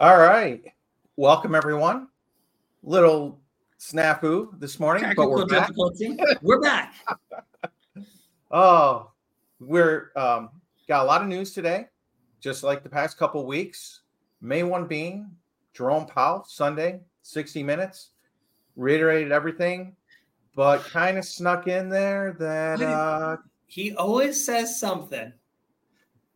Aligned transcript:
All 0.00 0.16
right. 0.16 0.64
Welcome, 1.16 1.54
everyone. 1.54 2.08
Little 2.82 3.38
snafu 3.78 4.58
this 4.58 4.80
morning, 4.80 5.12
but 5.14 5.28
we're 5.28 5.44
back. 5.44 5.70
We're 6.40 6.60
back. 6.60 6.94
Oh, 8.50 9.10
we're 9.60 10.10
um, 10.16 10.48
got 10.88 11.04
a 11.04 11.06
lot 11.06 11.20
of 11.20 11.28
news 11.28 11.52
today, 11.52 11.84
just 12.40 12.64
like 12.64 12.82
the 12.82 12.88
past 12.88 13.18
couple 13.18 13.44
weeks. 13.44 14.00
May 14.40 14.62
one 14.62 14.86
being 14.86 15.30
Jerome 15.74 16.06
Powell 16.06 16.44
Sunday, 16.48 17.00
60 17.20 17.62
minutes, 17.62 18.12
reiterated 18.76 19.32
everything, 19.32 19.94
but 20.56 20.82
kind 20.84 21.18
of 21.18 21.26
snuck 21.26 21.68
in 21.68 21.90
there 21.90 22.34
that 22.40 22.80
uh, 22.80 23.36
He 23.66 23.94
always 23.96 24.42
says 24.42 24.80
something. 24.80 25.30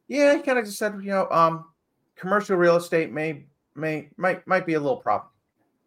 yeah, 0.07 0.37
he 0.37 0.43
kind 0.43 0.59
of 0.59 0.67
just 0.67 0.79
said, 0.79 0.93
you 1.03 1.09
know, 1.11 1.29
um, 1.31 1.65
commercial 2.15 2.57
real 2.57 2.77
estate 2.77 3.10
may 3.10 3.46
may 3.74 4.09
might 4.16 4.46
might 4.46 4.66
be 4.66 4.74
a 4.74 4.80
little 4.80 4.98
problem, 4.98 5.30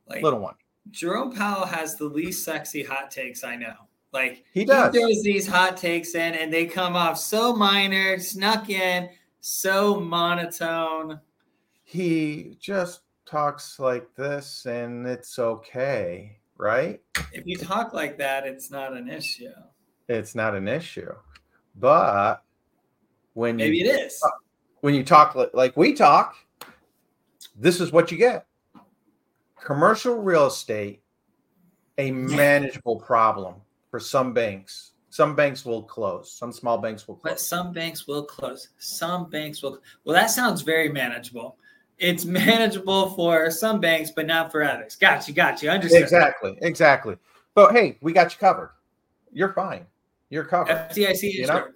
Like 0.07 0.23
little 0.23 0.39
one. 0.39 0.55
Jerome 0.91 1.33
Powell 1.35 1.65
has 1.65 1.95
the 1.95 2.05
least 2.05 2.45
sexy 2.45 2.83
hot 2.83 3.11
takes 3.11 3.43
I 3.43 3.55
know. 3.55 3.73
Like 4.13 4.45
He 4.53 4.63
does. 4.65 4.93
throws 4.95 5.21
these 5.21 5.45
hot 5.47 5.75
takes 5.77 6.15
in 6.15 6.33
and 6.35 6.51
they 6.51 6.65
come 6.65 6.95
off 6.95 7.17
so 7.17 7.53
minor, 7.53 8.17
snuck 8.19 8.69
in, 8.69 9.09
so 9.41 9.99
monotone. 9.99 11.19
He 11.83 12.57
just 12.59 13.01
talks 13.25 13.79
like 13.79 14.07
this, 14.15 14.65
and 14.65 15.05
it's 15.05 15.37
okay, 15.39 16.37
right? 16.57 17.01
If 17.33 17.45
you 17.45 17.57
talk 17.57 17.93
like 17.93 18.17
that, 18.17 18.45
it's 18.47 18.71
not 18.71 18.93
an 18.93 19.09
issue. 19.09 19.51
It's 20.09 20.35
not 20.35 20.55
an 20.55 20.67
issue, 20.69 21.13
but 21.75 22.37
when 23.33 23.57
Maybe 23.57 23.77
you 23.79 23.85
it 23.91 23.99
is. 24.05 24.21
when 24.81 24.93
you 24.93 25.03
talk 25.03 25.37
like 25.53 25.75
we 25.75 25.93
talk, 25.93 26.35
this 27.57 27.81
is 27.81 27.91
what 27.91 28.11
you 28.11 28.17
get. 28.17 28.45
Commercial 29.63 30.15
real 30.15 30.47
estate, 30.47 31.01
a 31.97 32.11
manageable 32.11 32.97
problem 32.97 33.55
for 33.89 33.99
some 33.99 34.33
banks. 34.33 34.91
Some 35.09 35.35
banks 35.35 35.65
will 35.65 35.81
close. 35.81 36.31
Some 36.31 36.51
small 36.51 36.77
banks 36.77 37.07
will 37.07 37.15
close 37.15 37.31
But 37.31 37.39
some 37.39 37.73
banks 37.73 38.07
will 38.07 38.23
close. 38.23 38.69
Some 38.77 39.29
banks 39.29 39.63
will. 39.63 39.79
Well, 40.05 40.13
that 40.13 40.29
sounds 40.29 40.61
very 40.61 40.89
manageable. 40.89 41.57
It's 41.97 42.23
manageable 42.45 43.09
for 43.11 43.49
some 43.49 43.79
banks, 43.79 44.11
but 44.15 44.27
not 44.27 44.51
for 44.51 44.63
others. 44.63 44.95
Got 44.95 45.27
you. 45.27 45.33
Got 45.33 45.63
you. 45.63 45.69
Understood. 45.69 46.03
Exactly, 46.03 46.57
exactly. 46.61 47.15
But 47.55 47.71
hey, 47.71 47.97
we 48.01 48.13
got 48.13 48.31
you 48.31 48.37
covered. 48.37 48.71
You're 49.31 49.53
fine. 49.53 49.87
You're 50.29 50.45
covered. 50.45 50.75
FDIC 50.91 51.23
You 51.23 51.47
know? 51.47 51.55
insured. 51.55 51.73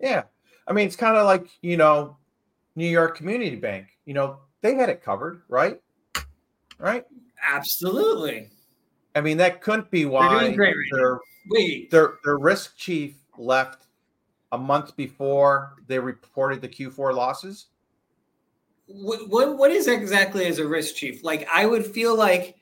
Yeah. 0.00 0.22
I 0.66 0.72
mean, 0.72 0.86
it's 0.86 0.96
kind 0.96 1.16
of 1.16 1.26
like, 1.26 1.46
you 1.62 1.76
know, 1.76 2.16
New 2.74 2.88
York 2.88 3.16
Community 3.16 3.56
Bank, 3.56 3.86
you 4.04 4.14
know, 4.14 4.40
they 4.62 4.74
had 4.74 4.88
it 4.88 5.02
covered, 5.02 5.42
right? 5.48 5.80
Right? 6.78 7.04
Absolutely. 7.42 8.48
I 9.14 9.20
mean, 9.20 9.38
that 9.38 9.60
couldn't 9.60 9.90
be 9.90 10.04
why 10.04 10.54
great 10.54 10.76
their, 10.92 11.18
Wait. 11.50 11.90
their 11.90 12.14
their 12.24 12.38
risk 12.38 12.76
chief 12.76 13.16
left 13.36 13.86
a 14.52 14.58
month 14.58 14.96
before 14.96 15.76
they 15.86 15.98
reported 15.98 16.60
the 16.60 16.68
Q4 16.68 17.14
losses. 17.14 17.66
What, 18.86 19.28
what 19.28 19.56
what 19.56 19.70
is 19.70 19.86
exactly 19.86 20.46
as 20.46 20.58
a 20.58 20.66
risk 20.66 20.96
chief? 20.96 21.22
Like 21.22 21.48
I 21.52 21.66
would 21.66 21.86
feel 21.86 22.16
like 22.16 22.56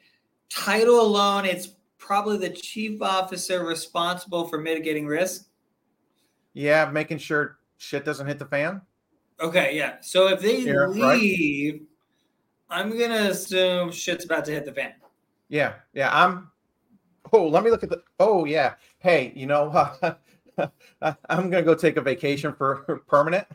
title 0.50 1.00
alone, 1.00 1.44
it's 1.44 1.68
probably 1.98 2.38
the 2.38 2.50
chief 2.50 3.00
officer 3.02 3.64
responsible 3.64 4.46
for 4.46 4.58
mitigating 4.58 5.06
risk. 5.06 5.46
Yeah, 6.55 6.90
making 6.90 7.18
sure 7.18 7.58
shit 7.77 8.05
doesn't 8.05 8.27
hit 8.27 8.38
the 8.38 8.46
fan. 8.46 8.83
Okay, 9.40 9.77
yeah. 9.77 9.96
So 10.00 10.28
if 10.28 10.40
they 10.40 10.60
Yeah, 10.60 10.72
right. 10.72 11.80
I'm 12.70 12.91
gonna 12.91 13.30
assume 13.30 13.91
shit's 13.91 14.24
about 14.24 14.44
to 14.47 14.52
hit 14.52 14.64
the 14.64 14.72
fan. 14.72 14.94
Yeah, 15.48 15.74
yeah. 15.94 16.11
I'm. 16.12 16.50
Oh, 17.33 17.47
let 17.47 17.64
me 17.64 17.70
look 17.70 17.83
at 17.83 17.90
the. 17.90 18.02
Oh, 18.20 18.45
yeah. 18.45 18.74
Hey, 18.98 19.33
you 19.34 19.46
know, 19.46 19.70
I'm 21.29 21.51
gonna 21.51 21.62
go 21.62 21.74
take 21.74 21.96
a 21.96 22.01
vacation 22.02 22.52
for 22.55 23.02
permanent. 23.08 23.46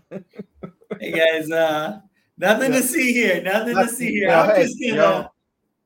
Hey 0.99 1.11
guys, 1.11 1.51
uh 1.51 1.99
nothing 2.37 2.71
Yeah. 2.73 2.79
to 2.81 2.87
see 2.87 3.13
here. 3.13 3.41
Nothing 3.43 3.75
to 3.75 3.87
see 3.89 4.11
here. 4.11 4.27
yeah, 4.29 4.41
I'm 4.43 4.55
hey, 4.55 4.63
just 4.63 4.79
you 4.79 4.95
gonna 4.95 5.01
know, 5.23 5.31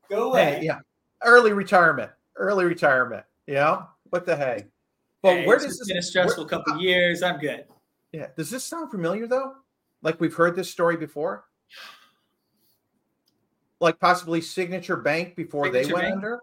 go 0.10 0.32
away. 0.32 0.60
Hey, 0.60 0.66
yeah, 0.66 0.80
early 1.24 1.54
retirement, 1.54 2.12
early 2.36 2.66
retirement. 2.66 3.26
You 3.48 3.56
know 3.56 3.88
what 4.10 4.26
the 4.26 4.36
hey? 4.36 4.66
But 5.24 5.38
Hey, 5.38 5.48
where 5.48 5.58
does 5.58 5.66
just 5.68 5.80
this? 5.80 5.88
been 5.88 5.98
a 5.98 6.02
stressful 6.02 6.44
where- 6.44 6.50
couple 6.50 6.78
years. 6.82 7.24
I'm 7.24 7.40
good. 7.40 7.66
yeah, 8.12 8.28
does 8.38 8.50
this 8.50 8.64
sound 8.64 8.92
familiar 8.92 9.28
though? 9.28 9.54
Like 10.04 10.20
we've 10.22 10.36
heard 10.36 10.56
this 10.56 10.70
story 10.70 10.98
before. 10.98 11.46
Like 13.80 14.00
possibly 14.00 14.42
Signature 14.42 14.98
Bank 14.98 15.36
before 15.36 15.70
they 15.70 15.86
went 15.86 15.98
Bank? 16.06 16.16
under. 16.16 16.40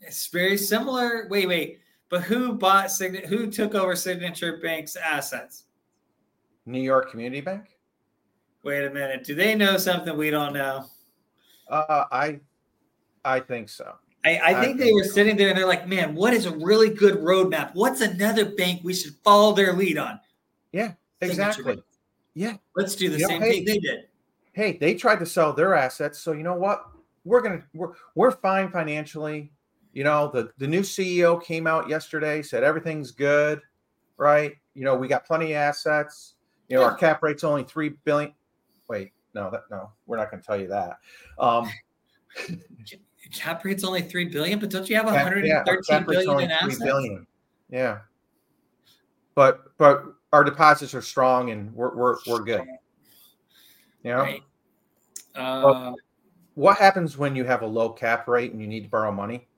It's 0.00 0.26
very 0.28 0.56
similar. 0.58 1.26
Wait, 1.30 1.48
wait. 1.48 1.80
But 2.10 2.22
who 2.22 2.52
bought 2.52 2.90
Sign- 2.90 3.24
who 3.26 3.50
took 3.50 3.74
over 3.74 3.96
Signature 3.96 4.58
Bank's 4.62 4.96
assets? 4.96 5.64
New 6.66 6.80
York 6.82 7.10
Community 7.10 7.40
Bank. 7.40 7.64
Wait 8.62 8.84
a 8.84 8.90
minute. 8.90 9.24
Do 9.24 9.34
they 9.34 9.54
know 9.54 9.76
something 9.78 10.16
we 10.16 10.30
don't 10.30 10.52
know? 10.52 10.86
Uh, 11.68 12.04
I, 12.12 12.40
I 13.24 13.40
think 13.40 13.68
so. 13.68 13.94
I, 14.24 14.36
I 14.38 14.60
I 14.60 14.64
think 14.64 14.78
they 14.78 14.92
were 14.92 15.04
sitting 15.04 15.36
there 15.36 15.48
and 15.50 15.58
they're 15.58 15.66
like, 15.66 15.86
man, 15.86 16.14
what 16.14 16.32
is 16.32 16.46
a 16.46 16.50
really 16.56 16.88
good 16.90 17.16
roadmap? 17.16 17.70
What's 17.74 18.00
another 18.00 18.44
bank 18.54 18.80
we 18.82 18.94
should 18.94 19.14
follow 19.22 19.54
their 19.54 19.72
lead 19.74 19.98
on? 19.98 20.18
Yeah, 20.72 20.92
exactly. 21.20 21.82
Yeah. 22.34 22.56
Let's 22.74 22.94
do 22.96 23.10
the 23.10 23.18
Yeah, 23.18 23.26
same 23.26 23.42
hey. 23.42 23.50
thing 23.52 23.64
they 23.66 23.78
did. 23.78 24.04
Hey, 24.54 24.78
they 24.78 24.94
tried 24.94 25.18
to 25.18 25.26
sell 25.26 25.52
their 25.52 25.74
assets, 25.74 26.18
so 26.18 26.32
you 26.32 26.42
know 26.42 26.54
what? 26.54 26.86
We're 27.24 27.42
gonna 27.42 27.62
we're 27.74 27.92
we're 28.14 28.30
fine 28.30 28.70
financially. 28.70 29.52
You 29.92 30.04
know, 30.04 30.30
the 30.32 30.50
the 30.58 30.66
new 30.66 30.80
CEO 30.80 31.42
came 31.42 31.66
out 31.66 31.88
yesterday, 31.88 32.42
said 32.42 32.64
everything's 32.64 33.10
good, 33.10 33.60
right? 34.16 34.54
You 34.74 34.84
know, 34.84 34.96
we 34.96 35.08
got 35.08 35.26
plenty 35.26 35.52
of 35.52 35.58
assets. 35.58 36.34
You 36.68 36.76
know, 36.76 36.84
our 36.84 36.94
cap 36.94 37.22
rate's 37.22 37.44
only 37.44 37.64
three 37.64 37.90
billion. 38.04 38.32
Wait, 38.88 39.12
no, 39.34 39.50
that 39.50 39.64
no, 39.70 39.90
we're 40.06 40.16
not 40.16 40.30
gonna 40.30 40.42
tell 40.42 40.58
you 40.58 40.68
that. 40.68 40.98
Um 41.38 41.68
Cap 43.32 43.64
rate's 43.64 43.84
only 43.84 44.02
three 44.02 44.26
billion, 44.26 44.58
but 44.58 44.70
don't 44.70 44.88
you 44.88 44.96
have 44.96 45.06
cap- 45.06 45.34
yeah, 45.44 45.62
113 45.64 45.82
cap 45.88 46.06
rate's 46.06 46.24
billion 46.24 46.50
in 46.50 46.50
assets? 46.50 46.78
billion. 46.78 47.26
Yeah. 47.70 47.98
But 49.34 49.76
but 49.78 50.04
our 50.32 50.44
deposits 50.44 50.94
are 50.94 51.02
strong 51.02 51.50
and 51.50 51.72
we're 51.74 51.94
we're 51.94 52.16
we're 52.26 52.44
good. 52.44 52.62
Know? 54.04 54.18
Right. 54.18 54.42
Uh, 55.34 55.92
What 56.54 56.78
happens 56.78 57.16
when 57.18 57.34
you 57.34 57.44
have 57.44 57.62
a 57.62 57.66
low 57.66 57.88
cap 57.90 58.28
rate 58.28 58.52
and 58.52 58.60
you 58.60 58.66
need 58.68 58.84
to 58.84 58.88
borrow 58.88 59.10
money? 59.10 59.48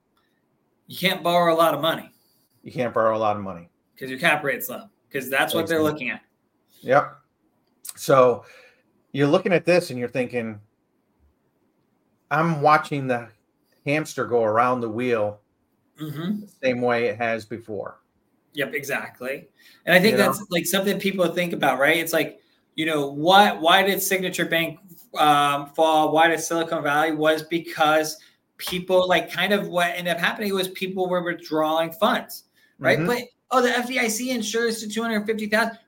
you 0.89 0.97
can't 0.97 1.21
borrow 1.23 1.53
a 1.53 1.59
lot 1.59 1.75
of 1.75 1.81
money 1.81 2.09
You 2.63 2.71
can't 2.71 2.95
borrow 2.95 3.17
a 3.17 3.19
lot 3.19 3.37
of 3.37 3.43
money. 3.43 3.69
because 3.95 4.09
your 4.09 4.21
cap 4.21 4.45
rate's 4.45 4.69
low. 4.69 4.85
Because 5.09 5.29
that's 5.29 5.53
what 5.53 5.67
they're 5.67 5.83
looking 5.83 6.11
at. 6.11 6.21
Yep. 6.81 7.17
So 7.97 8.45
you're 9.13 9.27
looking 9.27 9.53
at 9.53 9.65
this 9.65 9.91
and 9.91 9.99
you're 9.99 10.09
thinking, 10.09 10.61
I'm 12.31 12.61
watching 12.63 13.07
the 13.09 13.29
hamster 13.85 14.25
go 14.27 14.45
around 14.45 14.81
the 14.81 14.89
wheel 14.89 15.41
hmm 15.99 16.41
the 16.41 16.49
same 16.63 16.81
way 16.83 17.07
it 17.07 17.17
has 17.17 17.45
before. 17.45 18.01
Yep, 18.55 18.75
exactly. 18.75 19.49
And 19.87 19.95
I 19.95 20.01
think 20.01 20.13
You 20.13 20.19
know? 20.19 20.27
that's 20.27 20.45
like 20.51 20.67
something 20.67 20.99
people 21.01 21.27
think 21.29 21.53
about, 21.53 21.79
right? 21.79 21.97
It's 21.97 22.13
like, 22.13 22.41
you 22.77 22.87
know, 22.87 23.07
why 23.11 23.53
why 23.53 23.83
did 23.83 24.01
Signature 24.01 24.45
Bank 24.45 24.79
um, 25.19 25.67
fall? 25.71 26.13
Why 26.13 26.29
did 26.29 26.41
Silicon 26.41 26.83
Valley? 26.83 27.13
Was 27.13 27.43
because 27.43 28.19
people 28.59 29.09
like 29.09 29.31
kind 29.31 29.53
of 29.53 29.69
what 29.69 29.89
ended 29.97 30.15
up 30.15 30.21
happening 30.21 30.55
was 30.55 30.69
people 30.69 31.09
were 31.09 31.23
withdrawing 31.23 31.91
funds, 31.93 32.45
right? 32.79 32.99
Mhm. 32.99 33.07
But 33.07 33.23
oh, 33.51 33.63
the 33.63 33.69
FDIC 33.71 34.29
insures 34.29 34.81
to 34.81 34.89
two 34.89 35.03
hundred 35.03 35.27
fifty 35.27 35.47
thousand. 35.47 35.79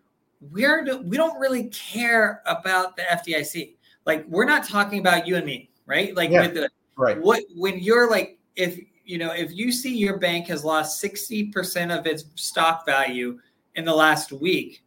We're 0.51 0.85
we 1.03 1.17
don't 1.17 1.39
really 1.39 1.65
care 1.65 2.43
about 2.47 2.97
the 2.97 3.03
FDIC. 3.03 3.77
Like 4.07 4.27
we're 4.27 4.45
not 4.47 4.65
talking 4.65 4.99
about 5.01 5.27
you 5.27 5.37
and 5.37 5.45
me, 5.45 5.71
right? 5.87 6.15
Like 6.17 6.31
Yeah. 6.31 6.43
with 6.43 6.55
the 6.55 6.71
Right. 6.97 7.21
what 7.21 7.45
when 7.55 7.79
you're 7.79 8.11
like 8.11 8.39
if 8.57 8.81
you 9.05 9.19
know 9.19 9.31
if 9.33 9.53
you 9.53 9.71
see 9.71 9.95
your 9.97 10.19
bank 10.19 10.49
has 10.49 10.65
lost 10.65 11.01
60% 11.03 11.97
of 11.97 12.07
its 12.07 12.25
stock 12.35 12.85
value 12.85 13.39
in 13.77 13.85
the 13.85 13.95
last 13.95 14.33
week 14.33 14.83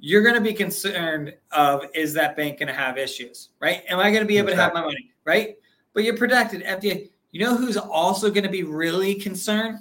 you're 0.00 0.22
going 0.22 0.34
to 0.34 0.40
be 0.40 0.52
concerned 0.54 1.32
of 1.52 1.84
is 1.94 2.12
that 2.14 2.36
bank 2.36 2.58
going 2.58 2.66
to 2.68 2.74
have 2.74 2.96
issues 2.98 3.50
right 3.60 3.82
am 3.88 3.98
i 3.98 4.10
going 4.10 4.22
to 4.22 4.26
be 4.28 4.38
able 4.38 4.48
to 4.48 4.56
have 4.56 4.72
my 4.74 4.80
money 4.80 5.10
right 5.24 5.56
but 5.94 6.02
you're 6.04 6.16
protected 6.16 6.62
fda 6.64 7.08
you 7.32 7.40
know 7.44 7.56
who's 7.56 7.76
also 7.76 8.30
going 8.30 8.44
to 8.44 8.50
be 8.50 8.62
really 8.62 9.14
concerned 9.14 9.78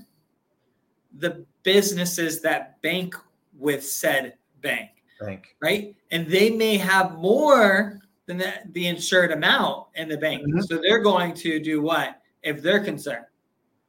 the 1.18 1.46
businesses 1.64 2.42
that 2.42 2.82
bank 2.82 3.16
with 3.58 3.84
said 3.86 4.36
bank 4.62 4.90
Bank. 5.20 5.56
right? 5.62 5.94
And 6.12 6.28
they 6.28 6.50
may 6.50 6.78
have 6.78 7.18
more 7.18 8.00
than 8.26 8.38
the, 8.38 8.54
the 8.72 8.88
insured 8.88 9.32
amount 9.32 9.88
in 9.96 10.08
the 10.08 10.18
bank. 10.18 10.44
Mhm. 10.48 10.64
So 10.64 10.78
they're 10.78 11.02
going 11.02 11.34
to 11.34 11.60
do 11.60 11.82
what 11.82 12.22
if 12.42 12.62
they're 12.62 12.84
concerned? 12.84 13.26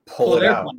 Pull 0.06 0.37
it 0.37 0.41
their 0.41 0.50
out. 0.56 0.75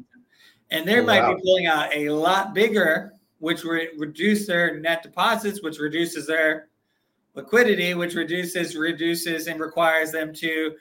And 0.72 0.86
they 0.86 0.96
Pull 0.96 1.06
might 1.06 1.22
out. 1.22 1.38
be 1.38 1.42
pulling 1.42 1.68
out 1.68 1.96
a 1.96 2.10
lot 2.10 2.54
bigger, 2.54 3.14
which 3.42 3.64
would 3.64 3.90
reduce 3.98 4.48
their 4.48 4.80
net 4.80 5.04
deposits, 5.04 5.62
which 5.62 5.80
reduces 5.80 6.28
their 6.28 6.70
liquidity, 7.34 7.94
which 7.96 8.14
reduces, 8.14 8.78
reduces, 8.78 9.48
and 9.48 9.60
requires 9.60 10.12
them 10.12 10.32
to 10.32 10.76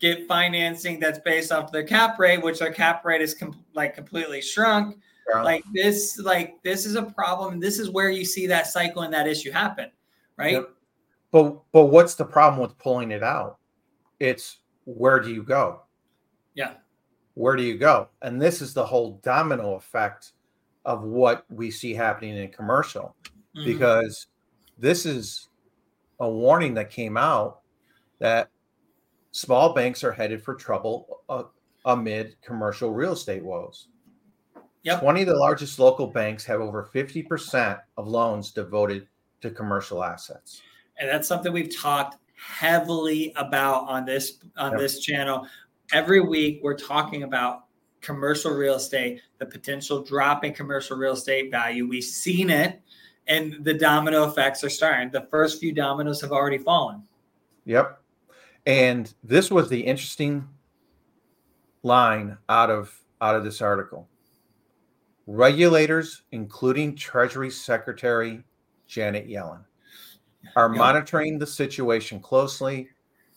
get 0.00 0.26
financing 0.26 0.98
that's 0.98 1.20
based 1.20 1.52
off 1.52 1.70
their 1.70 1.84
cap 1.84 2.18
rate, 2.18 2.42
which 2.42 2.58
their 2.58 2.72
cap 2.72 3.04
rate 3.04 3.20
is 3.20 3.34
com- 3.34 3.64
like 3.72 3.94
completely 3.94 4.42
shrunk. 4.42 4.98
Like 5.32 5.62
this, 5.72 6.18
like 6.18 6.60
this 6.64 6.84
is 6.84 6.96
a 6.96 7.04
problem. 7.04 7.60
This 7.60 7.78
is 7.78 7.88
where 7.88 8.10
you 8.10 8.24
see 8.24 8.48
that 8.48 8.66
cycle 8.66 9.02
and 9.02 9.14
that 9.14 9.28
issue 9.28 9.52
happen, 9.52 9.92
right? 10.36 10.54
Yep. 10.54 10.70
But 11.30 11.60
but 11.70 11.84
what's 11.84 12.16
the 12.16 12.24
problem 12.24 12.60
with 12.60 12.76
pulling 12.78 13.12
it 13.12 13.22
out? 13.22 13.58
It's 14.18 14.58
where 14.86 15.20
do 15.20 15.32
you 15.32 15.44
go? 15.44 15.82
Yeah. 16.54 16.72
Where 17.34 17.54
do 17.54 17.62
you 17.62 17.78
go? 17.78 18.08
And 18.22 18.42
this 18.42 18.60
is 18.60 18.74
the 18.74 18.84
whole 18.84 19.20
domino 19.22 19.74
effect 19.74 20.32
of 20.84 21.02
what 21.02 21.44
we 21.50 21.70
see 21.70 21.94
happening 21.94 22.36
in 22.36 22.48
commercial 22.48 23.14
mm-hmm. 23.56 23.64
because 23.64 24.26
this 24.78 25.04
is 25.06 25.48
a 26.20 26.28
warning 26.28 26.74
that 26.74 26.90
came 26.90 27.16
out 27.16 27.60
that 28.18 28.50
small 29.32 29.72
banks 29.74 30.04
are 30.04 30.12
headed 30.12 30.42
for 30.42 30.54
trouble 30.54 31.20
uh, 31.28 31.44
amid 31.84 32.36
commercial 32.42 32.92
real 32.92 33.12
estate 33.12 33.44
woes. 33.44 33.88
Yep. 34.82 35.00
20 35.00 35.22
of 35.22 35.28
the 35.28 35.36
largest 35.36 35.78
local 35.78 36.06
banks 36.06 36.44
have 36.44 36.60
over 36.60 36.88
50% 36.94 37.80
of 37.98 38.08
loans 38.08 38.50
devoted 38.50 39.06
to 39.42 39.50
commercial 39.50 40.02
assets. 40.02 40.62
And 40.98 41.08
that's 41.08 41.28
something 41.28 41.52
we've 41.52 41.74
talked 41.74 42.16
heavily 42.36 43.32
about 43.36 43.88
on 43.88 44.06
this 44.06 44.38
on 44.56 44.72
yep. 44.72 44.80
this 44.80 45.00
channel. 45.00 45.46
Every 45.92 46.20
week 46.20 46.60
we're 46.62 46.78
talking 46.78 47.24
about 47.24 47.64
commercial 48.00 48.52
real 48.52 48.74
estate, 48.74 49.20
the 49.38 49.46
potential 49.46 50.02
drop 50.02 50.44
in 50.44 50.52
commercial 50.52 50.96
real 50.96 51.12
estate 51.12 51.50
value. 51.50 51.88
We've 51.88 52.04
seen 52.04 52.50
it 52.50 52.80
and 53.30 53.64
the 53.64 53.74
domino 53.74 54.24
effects 54.24 54.64
are 54.64 54.70
starting. 54.70 55.10
The 55.10 55.26
first 55.30 55.60
few 55.60 55.72
dominoes 55.72 56.20
have 56.20 56.32
already 56.32 56.58
fallen. 56.58 57.04
Yep. 57.64 58.00
And 58.66 59.12
this 59.22 59.50
was 59.50 59.68
the 59.68 59.80
interesting 59.80 60.46
line 61.82 62.36
out 62.48 62.70
of 62.70 62.94
out 63.22 63.36
of 63.36 63.44
this 63.44 63.62
article. 63.62 64.08
Regulators, 65.26 66.22
including 66.32 66.96
Treasury 66.96 67.50
Secretary 67.50 68.42
Janet 68.86 69.28
Yellen, 69.28 69.64
are 70.56 70.68
yep. 70.68 70.78
monitoring 70.78 71.38
the 71.38 71.46
situation 71.46 72.18
closely, 72.18 72.88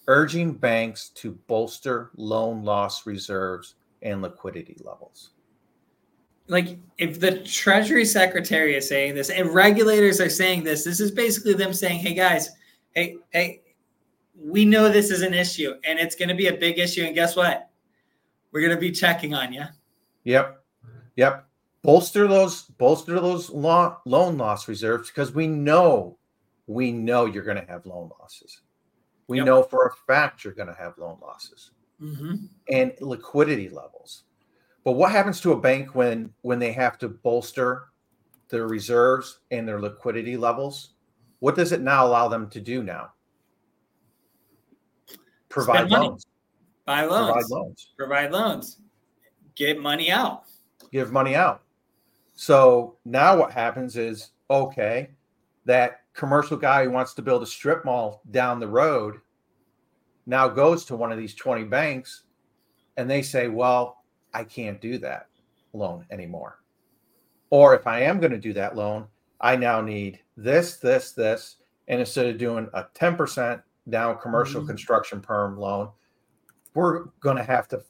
urging 0.08 0.54
banks 0.54 1.10
to 1.10 1.34
bolster 1.48 2.10
loan 2.16 2.64
loss 2.64 3.06
reserves 3.06 3.76
and 4.04 4.22
liquidity 4.22 4.78
levels. 4.84 5.32
Like, 6.48 6.78
if 6.98 7.20
the 7.20 7.40
Treasury 7.40 8.06
Secretary 8.06 8.76
is 8.76 8.88
saying 8.88 9.16
this 9.16 9.30
and 9.30 9.50
regulators 9.50 10.20
are 10.20 10.30
saying 10.30 10.64
this, 10.64 10.84
this 10.84 11.00
is 11.00 11.10
basically 11.10 11.54
them 11.54 11.74
saying, 11.74 12.00
hey, 12.00 12.14
guys, 12.14 12.50
hey, 12.94 13.18
hey, 13.32 13.62
we 14.38 14.66
know 14.66 14.90
this 14.90 15.10
is 15.10 15.22
an 15.22 15.34
issue 15.34 15.74
and 15.86 16.00
it's 16.00 16.16
going 16.16 16.30
to 16.30 16.36
be 16.36 16.48
a 16.48 16.54
big 16.54 16.80
issue. 16.80 17.04
And 17.04 17.16
guess 17.16 17.36
what? 17.36 17.70
We're 18.52 18.62
going 18.62 18.76
to 18.76 18.80
be 18.80 18.92
checking 18.92 19.34
on 19.34 19.54
you. 19.54 19.64
Yep. 20.26 20.64
Yep. 21.16 21.48
Bolster 21.82 22.28
those, 22.28 22.64
bolster 22.64 23.14
those 23.14 23.50
loan 23.50 23.98
loss 24.06 24.68
reserves 24.68 25.10
because 25.10 25.34
we 25.34 25.48
know, 25.48 26.18
we 26.68 26.92
know 26.92 27.26
you're 27.26 27.44
going 27.44 27.58
to 27.58 27.72
have 27.72 27.86
loan 27.86 28.12
losses. 28.20 28.62
We 29.28 29.38
yep. 29.38 29.46
know 29.46 29.64
for 29.64 29.88
a 29.88 29.94
fact 30.08 30.44
you're 30.44 30.54
going 30.54 30.68
to 30.68 30.74
have 30.74 30.98
loan 30.98 31.18
losses 31.22 31.72
mm-hmm. 32.04 32.36
and 32.70 32.94
liquidity 33.00 33.70
levels. 33.70 34.24
But 34.84 34.94
what 34.94 35.12
happens 35.12 35.40
to 35.42 35.54
a 35.54 35.60
bank 35.60 35.96
when 35.96 36.34
when 36.42 36.60
they 36.60 36.74
have 36.74 36.98
to 37.00 37.08
bolster 37.08 37.86
their 38.50 38.68
reserves 38.68 39.40
and 39.52 39.68
their 39.68 39.80
liquidity 39.80 40.38
levels? 40.38 40.90
What 41.40 41.56
does 41.56 41.72
it 41.72 41.82
now 41.82 42.06
allow 42.06 42.28
them 42.28 42.50
to 42.52 42.60
do 42.60 42.84
now? 42.84 43.12
Provide 45.50 45.90
loans. 45.90 46.26
Buy 46.86 47.06
loans. 47.06 47.32
Provide 47.32 47.50
loans. 47.50 47.92
Provide 47.98 48.32
loans. 48.32 48.78
Get 49.56 49.80
money 49.80 50.12
out. 50.12 50.44
Give 50.92 51.12
money 51.12 51.36
out. 51.36 51.62
So 52.34 52.98
now 53.06 53.38
what 53.38 53.52
happens 53.52 53.96
is 53.96 54.32
okay, 54.50 55.10
that 55.66 56.02
commercial 56.14 56.58
guy 56.58 56.84
who 56.84 56.92
wants 56.92 57.14
to 57.14 57.22
build 57.22 57.44
a 57.44 57.46
strip 57.46 57.86
mall 57.86 58.22
down 58.32 58.60
the 58.60 58.68
road 58.68 59.20
now 60.26 60.48
goes 60.48 60.86
to 60.86 60.96
one 60.96 61.12
of 61.12 61.18
these 61.18 61.36
20 61.36 61.66
banks 61.66 62.24
and 62.98 63.10
they 63.10 63.22
say, 63.22 63.48
well, 63.48 64.04
I 64.34 64.44
can't 64.44 64.80
do 64.82 64.98
that 65.00 65.28
loan 65.74 66.06
anymore. 66.12 66.60
Or 67.50 67.76
if 67.76 67.86
I 67.88 68.02
am 68.02 68.20
going 68.20 68.32
to 68.32 68.40
do 68.40 68.54
that 68.54 68.76
loan, 68.76 69.08
I 69.42 69.56
now 69.56 69.82
need 69.82 70.20
this, 70.38 70.78
this, 70.78 71.12
this. 71.12 71.58
And 71.88 72.00
instead 72.00 72.28
of 72.28 72.38
doing 72.38 72.70
a 72.74 72.86
10% 72.96 73.62
down 73.90 74.18
commercial 74.20 74.62
mm-hmm. 74.62 74.70
construction 74.70 75.22
perm 75.22 75.58
loan, 75.58 75.90
we're 76.74 77.06
going 77.20 77.38
to 77.38 77.44
have 77.44 77.68
to 77.68 77.84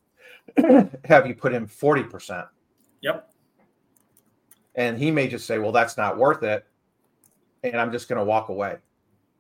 have 1.05 1.27
you 1.27 1.35
put 1.35 1.53
in 1.53 1.67
40%. 1.67 2.47
Yep. 3.01 3.29
And 4.75 4.97
he 4.97 5.11
may 5.11 5.27
just 5.27 5.45
say, 5.45 5.59
well, 5.59 5.71
that's 5.71 5.97
not 5.97 6.17
worth 6.17 6.43
it. 6.43 6.65
And 7.63 7.79
I'm 7.79 7.91
just 7.91 8.09
going 8.09 8.19
to 8.19 8.25
walk 8.25 8.49
away. 8.49 8.77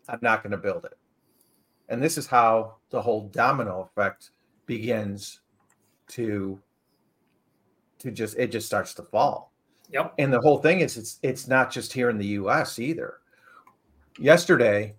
I'm 0.07 0.19
not 0.21 0.43
going 0.43 0.51
to 0.51 0.57
build 0.57 0.85
it. 0.85 0.97
And 1.89 2.01
this 2.01 2.17
is 2.17 2.27
how 2.27 2.75
the 2.93 3.01
whole 3.01 3.27
domino 3.29 3.81
effect 3.81 4.29
begins 4.67 5.41
to 6.07 6.61
to 7.97 8.11
just 8.11 8.37
it 8.37 8.51
just 8.51 8.67
starts 8.67 8.93
to 8.93 9.01
fall. 9.01 9.51
Yep. 9.91 10.13
And 10.19 10.31
the 10.31 10.39
whole 10.39 10.59
thing 10.59 10.81
is 10.81 10.95
it's 10.95 11.19
it's 11.23 11.47
not 11.47 11.71
just 11.71 11.91
here 11.91 12.11
in 12.11 12.19
the 12.19 12.27
US 12.27 12.77
either. 12.77 13.15
Yesterday, 14.19 14.95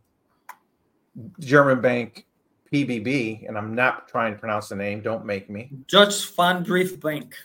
German 1.38 1.80
bank 1.80 2.26
PBB, 2.72 3.46
and 3.46 3.56
I'm 3.56 3.76
not 3.76 4.08
trying 4.08 4.34
to 4.34 4.40
pronounce 4.40 4.68
the 4.68 4.74
name, 4.74 5.00
don't 5.00 5.24
make 5.24 5.48
me. 5.48 5.70
Dutch 5.88 6.34
Brief 6.64 6.98
Bank. 6.98 7.36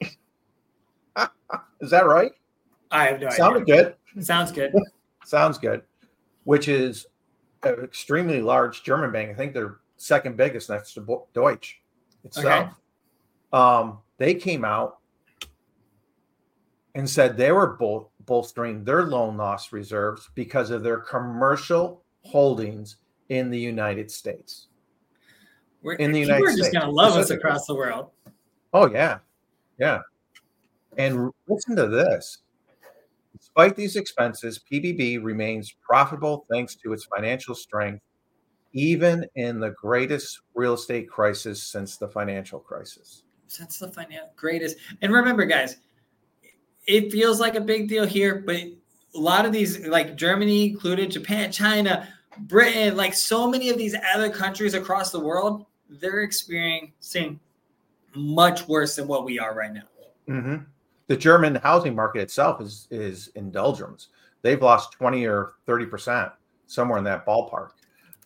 is 1.80 1.90
that 1.90 2.06
right? 2.06 2.32
I 2.90 3.04
have 3.04 3.20
no 3.20 3.28
idea. 3.28 3.36
Sounded 3.36 3.62
idea. 3.62 3.94
good. 4.14 4.24
Sounds 4.24 4.50
good. 4.50 4.72
Sounds 5.24 5.58
good. 5.58 5.82
Which 6.42 6.66
is 6.66 7.06
an 7.62 7.84
extremely 7.84 8.42
large 8.42 8.82
German 8.82 9.12
bank. 9.12 9.30
I 9.30 9.34
think 9.34 9.54
they're 9.54 9.76
second 10.02 10.36
biggest 10.36 10.68
next 10.68 10.94
to 10.94 11.24
Deutsche 11.32 11.80
itself. 12.24 12.46
Okay. 12.46 12.70
Um, 13.52 13.98
they 14.18 14.34
came 14.34 14.64
out 14.64 14.98
and 16.94 17.08
said 17.08 17.36
they 17.36 17.52
were 17.52 17.76
bol- 17.76 18.10
bolstering 18.26 18.84
their 18.84 19.04
loan 19.04 19.36
loss 19.36 19.72
reserves 19.72 20.30
because 20.34 20.70
of 20.70 20.82
their 20.82 20.98
commercial 20.98 22.02
holdings 22.22 22.96
in 23.28 23.50
the 23.50 23.58
United 23.58 24.10
States. 24.10 24.68
We're, 25.82 25.94
in 25.94 26.12
the 26.12 26.20
United 26.20 26.46
States, 26.48 26.60
just 26.60 26.72
going 26.72 26.84
to 26.84 26.90
love 26.90 27.16
us 27.16 27.30
across 27.30 27.66
the 27.66 27.74
world. 27.74 28.10
Oh 28.72 28.90
yeah, 28.90 29.18
yeah. 29.78 30.00
And 30.96 31.30
listen 31.48 31.76
to 31.76 31.88
this. 31.88 32.38
Despite 33.36 33.74
these 33.74 33.96
expenses, 33.96 34.60
PBB 34.70 35.22
remains 35.22 35.74
profitable 35.84 36.46
thanks 36.50 36.76
to 36.76 36.92
its 36.92 37.04
financial 37.04 37.54
strength, 37.54 38.02
even 38.72 39.26
in 39.34 39.60
the 39.60 39.70
greatest 39.70 40.40
real 40.54 40.74
estate 40.74 41.08
crisis 41.08 41.62
since 41.62 41.96
the 41.96 42.08
financial 42.08 42.58
crisis. 42.58 43.24
Since 43.48 43.78
the 43.78 43.88
financial 43.88 44.32
greatest. 44.36 44.78
And 45.02 45.12
remember, 45.12 45.44
guys, 45.44 45.76
it 46.86 47.12
feels 47.12 47.40
like 47.40 47.54
a 47.54 47.60
big 47.60 47.88
deal 47.88 48.06
here, 48.06 48.42
but 48.46 48.56
a 48.56 49.18
lot 49.18 49.44
of 49.44 49.52
these, 49.52 49.86
like 49.86 50.16
Germany 50.16 50.70
included, 50.70 51.10
Japan, 51.10 51.52
China, 51.52 52.08
Britain, 52.38 52.96
like 52.96 53.14
so 53.14 53.48
many 53.48 53.68
of 53.68 53.76
these 53.76 53.94
other 54.14 54.30
countries 54.30 54.74
across 54.74 55.10
the 55.10 55.20
world, 55.20 55.66
they're 55.88 56.22
experiencing 56.22 57.38
much 58.14 58.66
worse 58.68 58.96
than 58.96 59.06
what 59.06 59.24
we 59.24 59.38
are 59.38 59.54
right 59.54 59.72
now. 59.72 59.82
Mm-hmm. 60.28 60.56
The 61.08 61.16
German 61.16 61.56
housing 61.56 61.94
market 61.94 62.20
itself 62.20 62.60
is 62.62 62.88
is 62.90 63.28
in 63.34 63.50
doldrums. 63.50 64.08
They've 64.40 64.62
lost 64.62 64.92
twenty 64.92 65.26
or 65.26 65.54
thirty 65.66 65.84
percent, 65.84 66.30
somewhere 66.66 66.98
in 66.98 67.04
that 67.04 67.26
ballpark, 67.26 67.70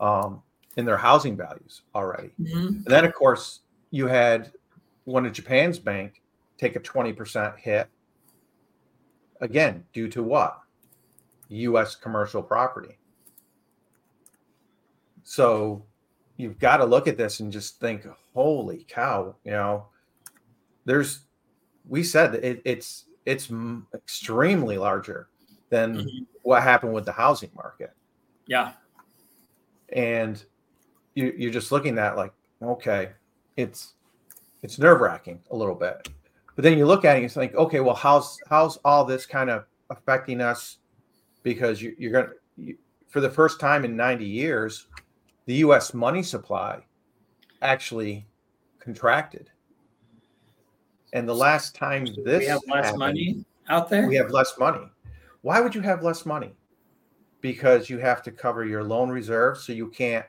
um, 0.01 0.43
in 0.77 0.85
their 0.85 0.97
housing 0.97 1.37
values 1.37 1.83
already. 1.95 2.31
Mm-hmm. 2.41 2.67
And 2.67 2.85
then, 2.87 3.05
of 3.05 3.15
course, 3.15 3.61
you 3.91 4.07
had 4.07 4.53
one 5.05 5.27
of 5.27 5.33
Japan's 5.33 5.79
bank 5.79 6.23
take 6.59 6.77
a 6.77 6.81
twenty 6.81 7.13
percent 7.13 7.55
hit 7.59 7.89
Again, 9.41 9.85
due 9.93 10.09
to 10.09 10.23
what? 10.23 10.59
U.S. 11.49 11.95
commercial 11.95 12.43
property. 12.43 12.99
So 15.25 15.85
you've 16.37 16.59
got 16.59 16.79
to 16.79 16.85
look 16.85 17.09
at 17.09 17.17
this 17.17 17.41
and 17.41 17.53
just 17.53 17.81
think, 17.81 18.07
holy 18.35 18.87
cow, 18.89 19.35
you 19.45 19.53
know, 19.53 19.87
there's, 20.85 21.21
we 21.89 22.03
said 22.03 22.35
it, 22.37 22.63
it's, 22.65 23.05
it's 23.25 23.51
extremely 23.95 24.79
larger 24.79 25.29
than 25.71 25.99
mm-hmm. 25.99 26.25
what 26.43 26.63
happened 26.63 26.95
with 26.95 27.05
the 27.05 27.13
housing 27.13 27.51
market. 27.55 27.93
Yeah. 28.47 28.73
And 29.93 30.43
you, 31.15 31.35
you're 31.37 31.53
just 31.53 31.73
looking 31.73 31.99
at 31.99 32.17
like, 32.17 32.33
okay, 32.63 33.11
it's, 33.57 33.95
it's 34.63 34.79
nerve 34.79 35.01
wracking 35.01 35.41
a 35.51 35.57
little 35.57 35.75
bit. 35.75 36.09
But 36.57 36.63
then 36.63 36.79
you 36.79 36.87
look 36.87 37.05
at 37.05 37.13
it 37.13 37.17
and 37.17 37.23
you 37.23 37.29
think, 37.29 37.55
okay, 37.55 37.81
well, 37.81 37.95
how's 37.95 38.41
how's 38.49 38.79
all 38.79 39.05
this 39.05 39.27
kind 39.27 39.51
of 39.51 39.67
affecting 39.91 40.41
us? 40.41 40.79
Because 41.43 41.81
you, 41.81 41.95
are 42.09 42.11
gonna 42.11 42.33
you, 42.57 42.77
for 43.07 43.21
the 43.21 43.31
first 43.31 43.61
time 43.61 43.85
in 43.85 43.95
90 43.95 44.25
years, 44.25 44.87
the 45.45 45.55
US 45.57 45.95
money 45.95 46.23
supply 46.23 46.83
actually 47.61 48.27
contracted. 48.81 49.51
And 51.13 51.29
the 51.29 51.35
last 51.35 51.75
time 51.75 52.07
this 52.25 52.41
we 52.41 52.47
have 52.47 52.61
less 52.69 52.85
happened, 52.87 52.99
money 52.99 53.45
out 53.69 53.89
there. 53.89 54.09
we 54.09 54.17
have 54.17 54.31
less 54.31 54.59
money. 54.59 54.91
Why 55.43 55.61
would 55.61 55.75
you 55.75 55.83
have 55.83 56.03
less 56.03 56.27
money? 56.27 56.55
Because 57.41 57.89
you 57.91 57.99
have 57.99 58.23
to 58.25 58.31
cover 58.33 58.65
your 58.65 58.83
loan 58.83 59.09
reserve, 59.11 59.59
so 59.59 59.73
you 59.73 59.89
can't 59.89 60.25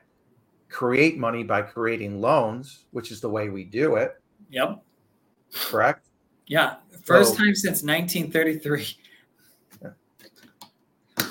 create 0.68 1.18
money 1.18 1.42
by 1.42 1.62
creating 1.62 2.20
loans, 2.20 2.84
which 2.90 3.10
is 3.10 3.20
the 3.20 3.28
way 3.28 3.48
we 3.48 3.64
do 3.64 3.96
it, 3.96 4.20
Yep. 4.50 4.82
correct? 5.54 6.06
Yeah. 6.46 6.76
First 7.04 7.32
So- 7.32 7.38
time 7.38 7.54
since 7.54 7.82
1933. 7.82 8.96
Yeah. 9.82 9.90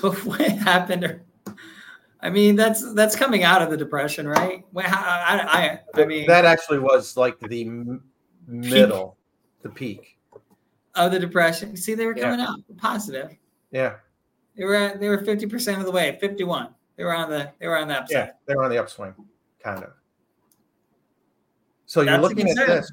what 0.24 0.40
happened? 0.40 1.20
I 2.20 2.30
mean, 2.30 2.56
that's 2.56 2.92
that's 2.94 3.14
coming 3.14 3.44
out 3.44 3.62
of 3.62 3.70
the 3.70 3.76
depression, 3.76 4.26
right? 4.26 4.64
Well, 4.72 4.86
I, 4.88 4.90
I, 4.92 5.58
I, 5.98 6.02
I 6.02 6.04
mean, 6.04 6.26
that 6.26 6.44
actually 6.44 6.80
was 6.80 7.16
like 7.16 7.38
the 7.38 7.62
m- 7.66 8.02
middle, 8.48 9.16
the 9.62 9.68
peak. 9.68 10.18
of 10.96 11.12
the 11.12 11.20
depression. 11.20 11.76
See, 11.76 11.94
they 11.94 12.06
were 12.06 12.16
Yeah. 12.16 12.24
coming 12.24 12.40
out 12.40 12.58
positive. 12.76 13.36
Yeah, 13.70 13.94
They 14.58 14.64
were 14.64 14.96
they 14.98 15.08
were 15.08 15.18
50 15.24 15.46
percent 15.46 15.78
of 15.78 15.86
the 15.86 15.92
way, 15.92 16.18
51. 16.20 16.68
They 16.96 17.04
were 17.04 17.14
on 17.14 17.30
the 17.30 17.50
they 17.60 17.68
were 17.68 17.78
on 17.78 17.86
the 17.88 17.94
upside. 18.00 18.12
yeah, 18.16 18.30
they 18.46 18.54
were 18.56 18.64
on 18.64 18.70
the 18.70 18.78
upswing, 18.78 19.14
kind 19.62 19.84
of. 19.84 19.92
So 21.86 22.02
you're 22.02 22.18
looking 22.18 22.50
at 22.50 22.66
this. 22.66 22.92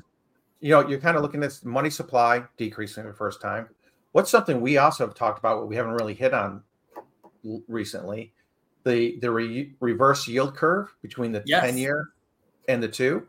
You 0.62 0.70
know, 0.72 0.88
you're 0.88 1.00
kind 1.00 1.18
of 1.18 1.22
looking 1.24 1.42
at 1.44 1.50
this 1.50 1.66
money 1.66 1.90
supply 1.90 2.44
decreasing 2.58 3.06
the 3.06 3.14
first 3.14 3.42
time. 3.42 3.68
What's 4.14 4.32
something 4.32 4.62
we 4.62 4.78
also 4.78 5.06
have 5.06 5.14
talked 5.16 5.38
about, 5.40 5.60
but 5.60 5.66
we 5.68 5.76
haven't 5.76 5.94
really 5.94 6.14
hit 6.14 6.34
on 6.34 6.64
recently? 7.68 8.34
The 8.84 9.18
the 9.20 9.32
re- 9.32 9.74
reverse 9.80 10.28
yield 10.28 10.56
curve 10.56 10.94
between 11.02 11.32
the 11.32 11.44
Yes. 11.46 11.64
ten 11.64 11.78
year 11.78 12.10
and 12.68 12.82
the 12.82 12.88
2 12.88 13.28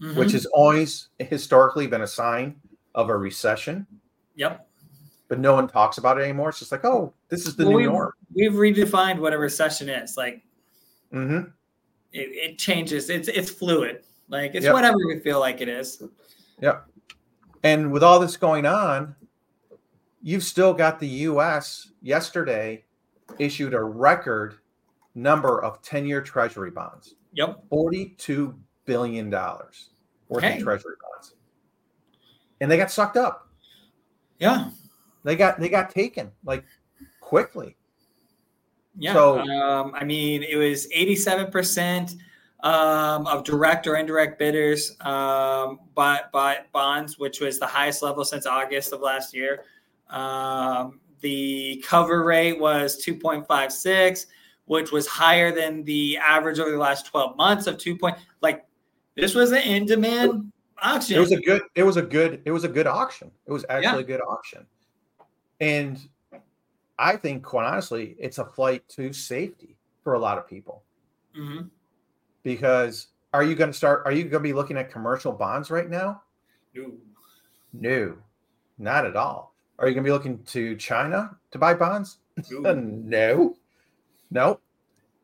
Mhm. 0.00 0.16
which 0.16 0.32
has 0.32 0.46
always 0.46 1.08
historically 1.18 1.86
been 1.86 2.02
a 2.02 2.06
sign 2.06 2.60
of 2.94 3.08
a 3.08 3.16
recession, 3.16 3.86
yep. 4.34 4.68
But 5.32 5.38
no 5.38 5.54
one 5.54 5.66
talks 5.66 5.96
about 5.96 6.18
it 6.18 6.24
anymore. 6.24 6.50
It's 6.50 6.58
just 6.58 6.70
like, 6.72 6.84
oh, 6.84 7.14
this 7.30 7.46
is 7.46 7.56
the 7.56 7.62
Well, 7.64 7.70
new 7.72 7.76
we've, 7.78 7.86
norm. 7.86 8.12
we've 8.34 8.52
redefined 8.52 9.18
what 9.18 9.32
a 9.32 9.38
recession 9.38 9.88
is. 9.88 10.14
Like 10.18 10.42
hmm 11.10 11.44
it, 12.12 12.50
it 12.52 12.58
changes. 12.58 13.08
It's 13.08 13.28
it's 13.28 13.48
fluid. 13.48 14.02
Like 14.28 14.54
it's 14.54 14.64
Yep. 14.64 14.74
whatever 14.74 14.98
we 15.06 15.20
feel 15.20 15.40
like 15.40 15.62
it 15.62 15.70
is. 15.70 16.02
Yeah. 16.60 16.80
And 17.62 17.90
with 17.90 18.02
all 18.02 18.20
this 18.20 18.36
going 18.36 18.66
on, 18.66 19.16
you've 20.20 20.42
still 20.44 20.74
got 20.74 21.00
the 21.00 21.08
US 21.30 21.92
yesterday 22.02 22.84
issued 23.38 23.72
a 23.72 23.82
record 23.82 24.56
number 25.14 25.64
of 25.64 25.80
10 25.80 26.04
year 26.04 26.20
treasury 26.20 26.70
bonds 26.70 27.14
Yep. 27.32 27.70
$42 27.72 28.54
billion 28.84 29.30
worth 29.30 30.44
Hey. 30.44 30.58
of 30.58 30.62
treasury 30.62 30.96
bonds. 31.00 31.36
And 32.60 32.70
they 32.70 32.76
got 32.76 32.90
sucked 32.90 33.16
up. 33.16 33.48
Yeah. 34.38 34.68
They 35.24 35.36
got 35.36 35.60
they 35.60 35.68
got 35.68 35.90
taken 35.90 36.30
like 36.44 36.64
quickly. 37.20 37.76
Yeah. 38.98 39.12
So- 39.12 39.40
um, 39.40 39.92
I 39.94 40.04
mean, 40.04 40.42
it 40.42 40.56
was 40.56 40.86
87% 40.94 42.16
um, 42.62 43.26
of 43.26 43.42
direct 43.44 43.86
or 43.86 43.96
indirect 43.96 44.38
bidders 44.38 44.96
um, 45.00 45.80
bought, 45.94 46.30
bought 46.30 46.70
bonds, 46.72 47.18
which 47.18 47.40
was 47.40 47.58
the 47.58 47.66
highest 47.66 48.02
level 48.02 48.24
since 48.24 48.46
August 48.46 48.92
of 48.92 49.00
last 49.00 49.34
year. 49.34 49.64
Um, 50.10 51.00
the 51.20 51.82
cover 51.86 52.22
rate 52.24 52.60
was 52.60 53.02
2.56, 53.04 54.26
which 54.66 54.92
was 54.92 55.06
higher 55.06 55.52
than 55.54 55.84
the 55.84 56.18
average 56.18 56.58
over 56.58 56.70
the 56.70 56.76
last 56.76 57.06
12 57.06 57.36
months 57.36 57.66
of 57.66 57.78
2. 57.78 57.96
Point, 57.96 58.16
like 58.42 58.64
this 59.16 59.34
was 59.34 59.52
an 59.52 59.62
in 59.62 59.86
demand 59.86 60.52
auction. 60.82 61.16
It 61.16 61.20
was 61.20 61.32
a 61.32 61.40
good 61.40 61.62
it 61.74 61.82
was 61.82 61.96
a 61.96 62.02
good 62.02 62.42
it 62.44 62.50
was 62.50 62.64
a 62.64 62.68
good 62.68 62.86
auction. 62.86 63.30
It 63.46 63.52
was 63.52 63.64
actually 63.68 64.02
a 64.02 64.06
good 64.06 64.20
auction. 64.20 64.66
And 65.60 65.98
I 66.98 67.16
think 67.16 67.42
quite 67.42 67.66
honestly, 67.66 68.16
it's 68.18 68.38
a 68.38 68.44
flight 68.44 68.88
to 68.90 69.12
safety 69.12 69.76
for 70.02 70.14
a 70.14 70.18
lot 70.18 70.38
of 70.38 70.46
people. 70.48 70.82
Mhm. 71.36 71.70
because 72.42 73.06
are 73.32 73.42
you 73.42 73.54
going 73.54 73.70
to 73.70 73.76
start 73.76 74.02
are 74.04 74.12
you 74.12 74.24
going 74.24 74.42
to 74.42 74.48
be 74.48 74.52
looking 74.52 74.76
at 74.76 74.90
commercial 74.90 75.32
bonds 75.32 75.70
right 75.70 75.88
now? 75.88 76.22
Ooh. 76.76 76.98
no. 77.72 78.18
Not 78.78 79.06
at 79.06 79.16
all. 79.16 79.54
Are 79.78 79.88
you 79.88 79.94
going 79.94 80.04
to 80.04 80.08
be 80.08 80.12
looking 80.12 80.42
to 80.44 80.76
china 80.76 81.36
to 81.52 81.58
buy 81.58 81.72
bonds? 81.74 82.18
No. 82.50 83.56
No. 84.30 84.60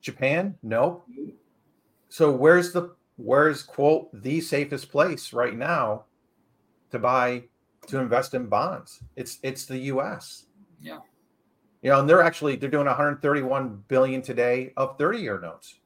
Japan? 0.00 0.56
No. 0.62 1.02
So 2.08 2.30
where's 2.30 2.73
the 2.73 2.94
where's 3.16 3.62
quote 3.62 4.08
the 4.23 4.40
safest 4.40 4.90
place 4.90 5.32
right 5.32 5.56
now 5.56 6.04
to 6.90 6.99
buy 6.99 7.44
to 7.88 7.99
invest 7.99 8.35
in 8.35 8.47
bonds 8.47 9.02
it's 9.16 9.38
it's 9.42 9.66
the 9.66 9.78
us 9.78 10.47
Yeah. 10.80 10.99
you 11.83 11.90
know 11.90 12.00
and 12.00 12.09
they're 12.09 12.23
actually 12.23 12.57
they're 12.57 12.71
doing 12.71 12.87
131 12.87 13.85
billion 13.88 14.23
today 14.23 14.73
of 14.76 14.97
30 14.99 15.18
year 15.18 15.38
notes 15.40 15.80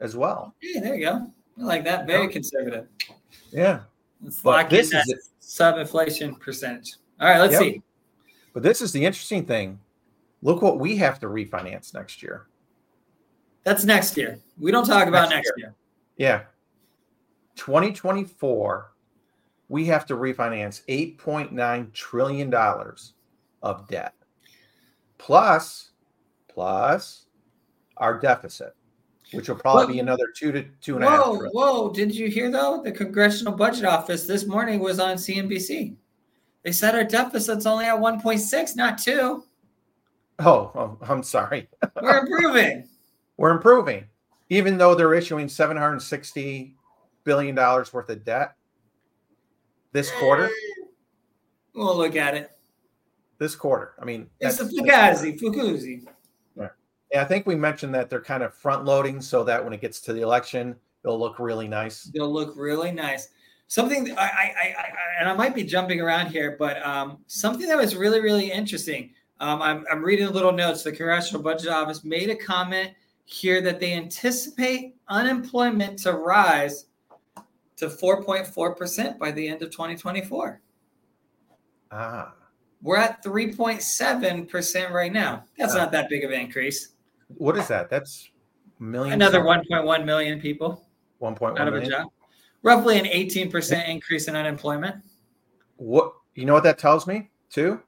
as 0.00 0.16
well 0.16 0.54
Hey, 0.60 0.80
there 0.80 0.94
you 0.96 1.06
go. 1.06 1.32
I 1.60 1.62
like 1.62 1.84
that. 1.84 2.06
Very 2.06 2.24
Yeah. 2.26 2.30
conservative. 2.32 2.88
yeah 3.52 3.80
But 4.42 4.64
in 4.66 4.76
this 4.76 4.92
is 4.92 5.08
it. 5.08 5.20
sub-inflation 5.38 6.34
percentage. 6.36 6.94
All 7.20 7.28
right, 7.28 7.38
let's 7.38 7.52
Yep. 7.52 7.60
see. 7.62 7.82
But 8.52 8.62
this 8.64 8.80
is 8.82 8.90
the 8.92 9.04
interesting 9.04 9.44
thing. 9.46 9.78
Look 10.42 10.62
what 10.62 10.78
we 10.80 10.96
have 10.96 11.20
to 11.20 11.26
refinance 11.26 11.94
next 11.94 12.22
year. 12.22 12.46
That's 13.62 13.84
next 13.84 14.16
year. 14.16 14.38
We 14.58 14.70
don't 14.72 14.84
talk 14.86 15.06
about 15.06 15.30
Next 15.30 15.46
next 15.48 15.52
year. 15.58 15.74
Yeah. 16.16 16.42
2024, 17.56 18.92
we 19.74 19.84
have 19.86 20.06
to 20.06 20.14
refinance 20.14 20.82
$8.9 20.86 21.92
trillion 21.92 22.54
of 23.60 23.88
debt. 23.88 24.14
Plus, 25.18 25.90
plus 26.46 27.26
our 27.96 28.20
deficit, 28.20 28.76
which 29.32 29.48
will 29.48 29.56
probably 29.56 29.94
be 29.94 29.98
another 29.98 30.28
two 30.32 30.52
to 30.52 30.64
two 30.80 30.94
and 30.94 31.04
a 31.04 31.10
half 31.10 31.26
Whoa, 31.26 31.48
whoa! 31.52 31.92
Did 31.92 32.14
you 32.14 32.28
hear 32.28 32.52
though? 32.52 32.82
The 32.84 32.92
Congressional 32.92 33.54
Budget 33.54 33.84
Office 33.84 34.28
this 34.28 34.46
morning 34.46 34.78
was 34.78 35.00
on 35.00 35.16
CNBC. 35.16 35.96
They 36.62 36.70
said 36.72 36.94
our 36.94 37.02
deficit's 37.02 37.66
only 37.66 37.86
at 37.86 37.98
1.6, 37.98 38.76
not 38.76 38.98
two. 38.98 39.42
Oh, 40.38 40.70
oh, 40.76 40.98
I'm 41.00 41.24
sorry. 41.24 41.68
We're 42.00 42.18
improving. 42.18 42.88
We're 43.38 43.50
improving, 43.50 44.04
even 44.50 44.78
though 44.78 44.94
they're 44.94 45.14
issuing 45.14 45.48
760 45.48 46.76
billion 47.24 47.56
dollars 47.56 47.92
worth 47.92 48.08
of 48.08 48.24
debt 48.24 48.54
this 49.94 50.10
quarter. 50.10 50.50
We'll 51.74 51.96
look 51.96 52.16
at 52.16 52.34
it. 52.34 52.50
This 53.38 53.56
quarter. 53.56 53.94
I 53.98 54.04
mean, 54.04 54.28
It's 54.40 54.58
the 54.58 54.64
Fugazi, 54.64 55.40
Fugazi. 55.40 56.06
Yeah, 57.12 57.22
I 57.22 57.24
think 57.24 57.46
we 57.46 57.54
mentioned 57.54 57.94
that 57.94 58.10
they're 58.10 58.20
kind 58.20 58.42
of 58.42 58.52
front 58.54 58.84
loading 58.84 59.20
so 59.20 59.44
that 59.44 59.62
when 59.62 59.72
it 59.72 59.80
gets 59.80 60.00
to 60.00 60.12
the 60.12 60.22
election, 60.22 60.74
it'll 61.04 61.18
look 61.18 61.38
really 61.38 61.68
nice. 61.68 62.10
They'll 62.12 62.32
look 62.32 62.54
really 62.56 62.90
nice. 62.90 63.28
Something 63.68 64.10
I, 64.18 64.22
I, 64.22 64.54
I, 64.62 64.74
I 64.78 64.92
and 65.20 65.28
I 65.28 65.34
might 65.34 65.54
be 65.54 65.62
jumping 65.62 66.00
around 66.00 66.26
here, 66.26 66.56
but 66.58 66.84
um, 66.84 67.18
something 67.28 67.68
that 67.68 67.78
was 67.78 67.94
really, 67.94 68.20
really 68.20 68.50
interesting. 68.50 69.12
Um, 69.38 69.62
I'm, 69.62 69.84
I'm 69.90 70.02
reading 70.02 70.26
a 70.26 70.30
little 70.30 70.52
notes. 70.52 70.82
The 70.82 70.90
Congressional 70.90 71.40
Budget 71.40 71.68
Office 71.68 72.04
made 72.04 72.30
a 72.30 72.36
comment 72.36 72.90
here 73.26 73.60
that 73.60 73.78
they 73.78 73.94
anticipate 73.94 74.96
unemployment 75.08 76.00
to 76.00 76.12
rise 76.14 76.86
to 77.76 77.86
4.4% 77.88 79.18
by 79.18 79.30
the 79.30 79.48
end 79.48 79.62
of 79.62 79.70
2024. 79.70 80.60
Ah, 81.90 82.34
We're 82.82 82.96
at 82.98 83.22
3.7% 83.24 84.90
right 84.90 85.12
now. 85.12 85.44
That's 85.58 85.74
Ah. 85.74 85.78
not 85.78 85.92
that 85.92 86.08
big 86.08 86.24
of 86.24 86.30
an 86.30 86.40
increase. 86.40 86.90
what 87.38 87.56
is 87.56 87.66
that? 87.68 87.88
That's 87.88 88.30
million. 88.78 89.14
Another 89.14 89.40
1.1 89.40 90.04
million 90.04 90.40
people 90.40 90.84
one 91.18 91.34
point 91.34 91.58
out 91.58 91.64
one 91.66 91.74
of 91.74 91.82
a 91.82 91.86
job. 91.86 92.08
Roughly 92.62 92.98
an 92.98 93.06
18% 93.06 93.88
increase 93.88 94.28
in 94.28 94.36
unemployment. 94.36 94.96
What 95.76 96.12
you 96.34 96.44
know? 96.44 96.52
What 96.54 96.62
that 96.64 96.78
tells 96.78 97.06
me 97.06 97.30
too. 97.50 97.80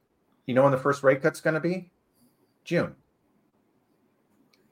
You 0.46 0.54
know 0.54 0.62
when 0.62 0.72
the 0.72 0.78
first 0.78 1.02
rate 1.02 1.20
cut's 1.22 1.40
going 1.40 1.54
to 1.54 1.60
be? 1.60 1.90
June. 2.64 2.94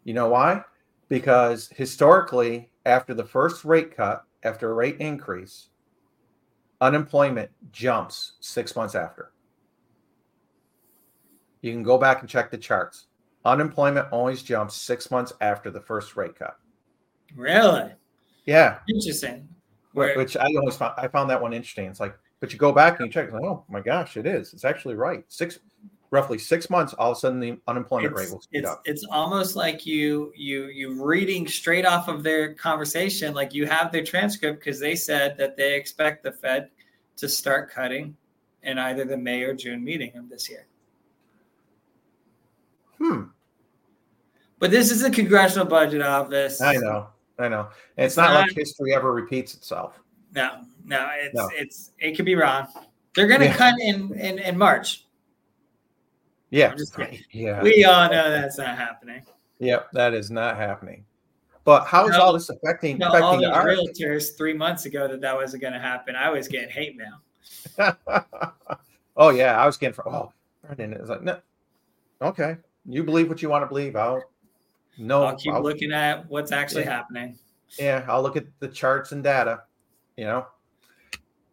You 0.05 0.15
know 0.15 0.29
why? 0.29 0.63
Because 1.09 1.69
historically, 1.69 2.71
after 2.87 3.13
the 3.15 3.25
first 3.25 3.65
rate 3.65 3.95
cut, 3.97 4.25
after 4.45 4.71
a 4.71 4.75
rate 4.75 4.99
increase, 5.01 5.69
unemployment 6.81 7.51
jumps 7.73 8.33
six 8.41 8.77
months 8.77 8.95
after. 8.95 9.33
You 11.63 11.73
can 11.73 11.83
go 11.83 11.97
back 11.97 12.21
and 12.21 12.29
check 12.29 12.51
the 12.51 12.59
charts. 12.59 13.07
Unemployment 13.45 14.09
always 14.11 14.43
jumps 14.43 14.75
six 14.75 15.11
months 15.11 15.33
after 15.41 15.71
the 15.71 15.81
first 15.81 16.17
rate 16.17 16.39
cut. 16.39 16.59
Really? 17.35 17.91
Yeah, 18.45 18.79
Interesting. 18.89 19.49
Where, 19.93 20.17
which 20.17 20.37
I 20.37 20.47
always 20.59 20.77
found 20.77 20.95
I 20.99 21.09
found 21.09 21.31
that 21.31 21.41
one 21.41 21.53
interesting. 21.53 21.87
It's 21.87 22.01
like, 22.01 22.17
but 22.41 22.53
you 22.53 22.59
go 22.59 22.73
back 22.73 22.99
and 22.99 23.07
you 23.07 23.13
check, 23.13 23.33
like, 23.33 23.45
oh 23.45 23.65
my 23.69 23.81
gosh, 23.81 24.17
it 24.17 24.27
is. 24.27 24.53
It's 24.53 24.65
actually 24.65 24.97
right. 24.97 25.25
Six 25.29 25.61
roughly 26.15 26.39
six 26.39 26.71
months, 26.71 26.95
all 26.95 27.11
of 27.11 27.17
a 27.19 27.21
sudden 27.21 27.41
the 27.41 27.59
unemployment 27.67 28.13
it's, 28.13 28.21
rate 28.21 28.33
will 28.33 28.41
speed 28.41 28.59
it's, 28.61 28.69
up. 28.69 28.83
It's 28.87 29.05
almost 29.11 29.57
like 29.57 29.85
you 29.85 30.33
you 30.35 30.67
you 30.67 31.05
reading 31.05 31.47
straight 31.47 31.85
off 31.85 32.09
of 32.09 32.23
their 32.23 32.55
conversation, 32.55 33.35
like 33.35 33.53
you 33.53 33.67
have 33.67 33.93
their 33.93 34.05
transcript 34.05 34.61
because 34.61 34.81
they 34.81 34.95
said 34.95 35.37
that 35.37 35.57
they 35.57 35.75
expect 35.75 36.23
the 36.23 36.33
Fed 36.33 36.71
to 37.17 37.29
start 37.29 37.71
cutting 37.71 38.17
in 38.63 38.79
either 38.79 39.05
the 39.05 39.17
May 39.17 39.43
or 39.43 39.55
June 39.55 39.85
meeting 39.85 40.17
of 40.17 40.31
this 40.31 40.49
year. 40.49 40.67
Hmm. 42.99 43.25
But 44.61 44.71
this 44.71 44.91
is 44.91 45.03
the 45.03 45.11
congressional 45.11 45.67
budget 45.67 46.01
office. 46.01 46.63
I 46.63 46.77
know, 46.77 47.09
I 47.39 47.49
know. 47.49 47.69
And 47.97 48.07
it's, 48.07 48.13
It's 48.13 48.17
not, 48.17 48.33
not- 48.33 48.47
like 48.47 48.57
history 48.57 48.95
ever 48.95 49.13
repeats 49.13 49.55
itself. 49.55 50.01
No, 50.35 50.63
no, 50.85 51.11
it's 51.15 51.35
No. 51.35 51.49
it's 51.53 51.93
it 51.99 52.17
could 52.17 52.25
be 52.25 52.35
wrong. 52.35 52.69
They're 53.15 53.29
gonna 53.29 53.47
Yeah. 53.47 53.57
cut 53.57 53.75
in, 53.81 54.13
in 54.15 54.39
in 54.39 54.57
March. 54.57 55.04
Yeah, 56.51 56.71
I'm 56.71 56.79
just 56.79 56.97
kidding. 56.97 57.21
yeah, 57.33 57.63
We 57.63 57.85
all 57.85 58.09
know 58.11 58.31
that's 58.31 58.59
not 58.59 58.77
happening. 58.79 59.23
yep. 59.59 59.91
That 59.93 60.15
is 60.15 60.31
not 60.31 60.57
happening. 60.57 61.05
But 61.65 61.87
how 61.87 62.07
is 62.07 62.13
No. 62.13 62.21
all 62.23 62.33
this 62.35 62.51
affecting 62.51 62.99
No, 62.99 63.09
all 63.09 63.15
affecting 63.17 63.41
those 63.49 63.57
our? 63.57 63.67
realtors 63.67 64.37
three 64.37 64.53
months 64.53 64.85
ago 64.85 65.09
that 65.09 65.21
that 65.23 65.35
wasn't 65.35 65.63
going 65.63 65.73
to 65.73 65.79
happen. 65.81 66.15
I 66.15 66.29
was 66.31 66.47
getting 66.47 66.69
hate 66.69 66.97
mail. 66.97 67.21
oh 69.17 69.31
yeah, 69.31 69.59
I 69.61 69.67
was 69.67 69.77
getting 69.77 69.95
from. 69.95 70.15
Oh, 70.15 70.33
Brendan 70.63 70.93
is 71.01 71.09
like 71.09 71.23
no. 71.23 71.41
Okay, 72.23 72.57
you 72.87 73.03
believe 73.03 73.29
what 73.29 73.43
you 73.43 73.49
want 73.49 73.63
to 73.63 73.67
believe. 73.67 73.97
I'll 73.97 74.23
no. 74.99 75.25
I'll 75.25 75.37
keep 75.37 75.53
I'll- 75.55 75.63
looking 75.63 75.93
at 75.93 76.29
what's 76.29 76.53
actually 76.53 76.85
Yeah. 76.85 76.91
happening. 76.97 77.39
Yeah, 77.79 78.05
I'll 78.09 78.23
look 78.23 78.37
at 78.37 78.45
the 78.61 78.69
charts 78.69 79.13
and 79.13 79.25
data, 79.25 79.63
you 80.17 80.25
know. 80.27 80.47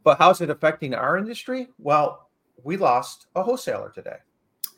But 0.03 0.17
how's 0.17 0.41
it 0.41 0.49
affecting 0.49 0.93
our 0.93 1.17
industry? 1.17 1.69
Well, 1.79 2.29
we 2.63 2.75
lost 2.77 3.27
a 3.35 3.41
wholesaler 3.41 3.89
today. 3.91 4.17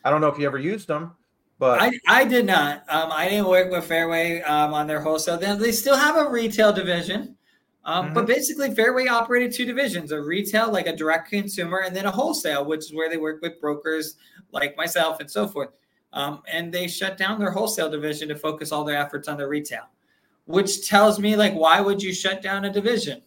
I 0.04 0.10
don't 0.10 0.22
know 0.22 0.28
if 0.28 0.38
you 0.38 0.46
ever 0.46 0.58
used 0.58 0.88
them, 0.88 1.12
but 1.60 1.82
I, 1.82 1.92
I 2.08 2.26
did 2.26 2.46
not. 2.46 2.84
Um, 2.90 3.12
I 3.12 3.30
didn't 3.30 3.48
work 3.48 3.72
with 3.72 3.86
Fairway 3.86 4.42
um, 4.42 4.74
on 4.74 4.88
their 4.88 5.00
wholesale. 5.00 5.38
Then 5.38 5.60
they 5.60 5.72
still 5.72 5.96
have 5.96 6.18
a 6.18 6.30
retail 6.30 6.74
division, 6.74 7.36
um, 7.86 8.14
but 8.14 8.28
basically 8.28 8.74
Fairway 8.74 9.08
operated 9.08 9.54
two 9.54 9.66
divisions: 9.66 10.12
a 10.12 10.22
retail, 10.22 10.72
like 10.72 10.88
a 10.88 10.96
direct 10.96 11.30
consumer, 11.30 11.84
and 11.86 11.96
then 11.96 12.06
a 12.06 12.12
wholesale, 12.12 12.66
which 12.66 12.86
is 12.86 12.94
where 12.94 13.10
they 13.10 13.18
work 13.18 13.42
with 13.42 13.60
brokers 13.62 14.18
like 14.52 14.76
myself 14.78 15.20
and 15.20 15.30
so 15.30 15.48
forth. 15.48 15.70
Um, 16.12 16.44
and 16.48 16.72
they 16.72 16.88
shut 16.88 17.18
down 17.18 17.40
their 17.40 17.52
wholesale 17.52 17.90
division 17.90 18.30
to 18.30 18.36
focus 18.36 18.72
all 18.72 18.84
their 18.84 19.00
efforts 19.00 19.28
on 19.28 19.38
the 19.38 19.48
retail, 19.48 19.90
which 20.46 20.88
tells 20.88 21.18
me 21.18 21.36
like, 21.36 21.54
why 21.54 21.82
would 21.82 22.04
you 22.04 22.14
shut 22.14 22.42
down 22.42 22.66
a 22.66 22.72
division? 22.72 23.22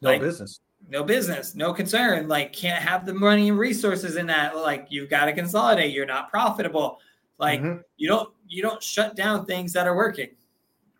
no 0.00 0.10
like- 0.10 0.20
business. 0.20 0.60
No 0.90 1.04
business, 1.04 1.54
no 1.54 1.72
concern. 1.72 2.28
Like, 2.28 2.52
can't 2.52 2.82
have 2.82 3.06
the 3.06 3.14
money 3.14 3.48
and 3.48 3.58
resources 3.58 4.16
in 4.16 4.26
that. 4.26 4.56
Like, 4.56 4.88
you've 4.90 5.08
got 5.08 5.26
to 5.26 5.32
consolidate. 5.32 5.94
You're 5.94 6.06
not 6.06 6.30
profitable. 6.30 6.98
Like, 7.38 7.60
Mhm. 7.62 7.82
you 7.96 8.08
don't 8.08 8.34
you 8.48 8.62
don't 8.62 8.82
shut 8.82 9.14
down 9.14 9.46
things 9.46 9.72
that 9.72 9.86
are 9.86 9.94
working, 9.94 10.30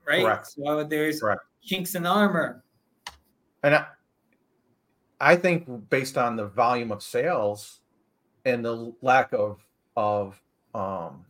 right? 0.06 0.22
Correct. 0.22 0.46
So 0.46 0.84
there's 0.84 1.20
Correct. 1.20 1.42
kinks 1.66 1.96
in 1.96 2.04
the 2.04 2.08
armor. 2.08 2.62
And 3.64 3.74
I, 3.74 3.86
I 5.20 5.34
think 5.36 5.90
based 5.90 6.16
on 6.16 6.36
the 6.36 6.46
volume 6.46 6.92
of 6.92 7.02
sales 7.02 7.80
and 8.44 8.64
the 8.64 8.94
lack 9.02 9.32
of 9.32 9.58
of 9.96 10.40
um, 10.74 11.26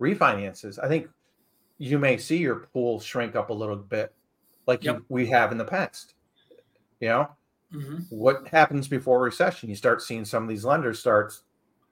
refinances, 0.00 0.82
I 0.82 0.88
think 0.88 1.08
you 1.76 1.98
may 1.98 2.16
see 2.16 2.38
your 2.38 2.66
pool 2.72 2.98
shrink 2.98 3.36
up 3.36 3.50
a 3.50 3.52
little 3.52 3.76
bit, 3.76 4.14
like 4.66 4.82
you, 4.82 5.04
we 5.10 5.26
have 5.26 5.52
in 5.52 5.58
the 5.58 5.64
past. 5.64 6.14
You 7.00 7.08
know, 7.08 7.28
Mhm. 7.72 8.06
what 8.10 8.48
happens 8.48 8.88
before 8.88 9.20
recession? 9.20 9.68
You 9.68 9.76
start 9.76 10.00
seeing 10.02 10.24
some 10.24 10.42
of 10.42 10.48
these 10.48 10.64
lenders 10.64 10.98
start 10.98 11.34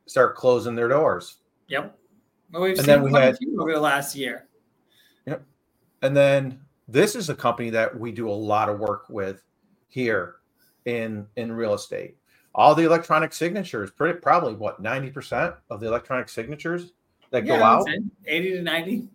start 0.06 0.37
closing 0.37 0.75
their 0.76 0.88
doors, 0.88 1.38
Yep. 1.68 1.99
Well, 2.52 2.62
we've 2.62 2.71
And 2.78 2.78
seen 2.78 2.87
then 2.87 3.02
we 3.02 3.12
had- 3.12 3.37
over 3.59 3.73
the 3.73 3.80
last 3.80 4.14
year. 4.14 4.47
Yep. 5.26 5.42
And 6.02 6.16
then 6.16 6.61
this 6.87 7.16
is 7.16 7.28
a 7.28 7.35
company 7.35 7.71
that 7.71 7.99
we 7.99 8.12
do 8.12 8.28
a 8.28 8.30
lot 8.30 8.68
of 8.68 8.78
work 8.78 9.08
with 9.08 9.43
here 9.89 10.36
in 10.84 11.26
in 11.36 11.52
real 11.52 11.75
estate. 11.75 12.17
All 12.54 12.75
the 12.75 12.84
electronic 12.84 13.32
signatures, 13.32 13.91
pretty 13.91 14.21
probably 14.21 14.54
what 14.54 14.80
ninety 14.80 15.10
percent 15.10 15.56
of 15.71 15.80
the 15.80 15.89
electronic 15.89 16.28
signatures 16.28 16.93
that 17.30 17.45
Yeah, 17.45 17.58
go 17.58 17.65
out, 17.65 17.89
80 18.26 18.50
to 18.52 18.62
90. 18.62 19.08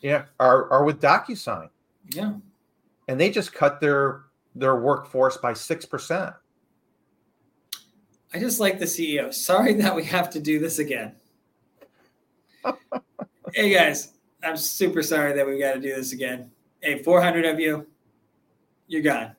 yeah, 0.00 0.24
are 0.40 0.70
are 0.70 0.84
with 0.84 1.00
DocuSign, 1.02 1.68
Yeah. 2.08 2.34
and 3.06 3.20
they 3.20 3.30
just 3.30 3.52
cut 3.52 3.78
their 3.80 4.22
their 4.58 4.76
workforce 4.76 5.36
by 5.36 5.52
six 5.52 5.84
percent. 5.84 6.34
I 8.34 8.38
just 8.38 8.60
like 8.60 8.78
the 8.78 8.84
CEO. 8.84 9.32
Sorry 9.32 9.72
that 9.74 9.94
we 9.94 10.04
have 10.04 10.28
to 10.30 10.40
do 10.40 10.58
this 10.58 10.78
again. 10.78 11.14
hey 13.54 13.70
guys, 13.72 14.14
I'm 14.42 14.56
super 14.56 15.02
sorry 15.02 15.32
that 15.34 15.46
we 15.46 15.58
got 15.58 15.74
to 15.74 15.80
do 15.80 15.94
this 15.94 16.12
again. 16.12 16.50
Hey, 16.80 17.02
400 17.02 17.44
of 17.46 17.58
you, 17.58 17.86
you're 18.86 19.02
gone. 19.02 19.34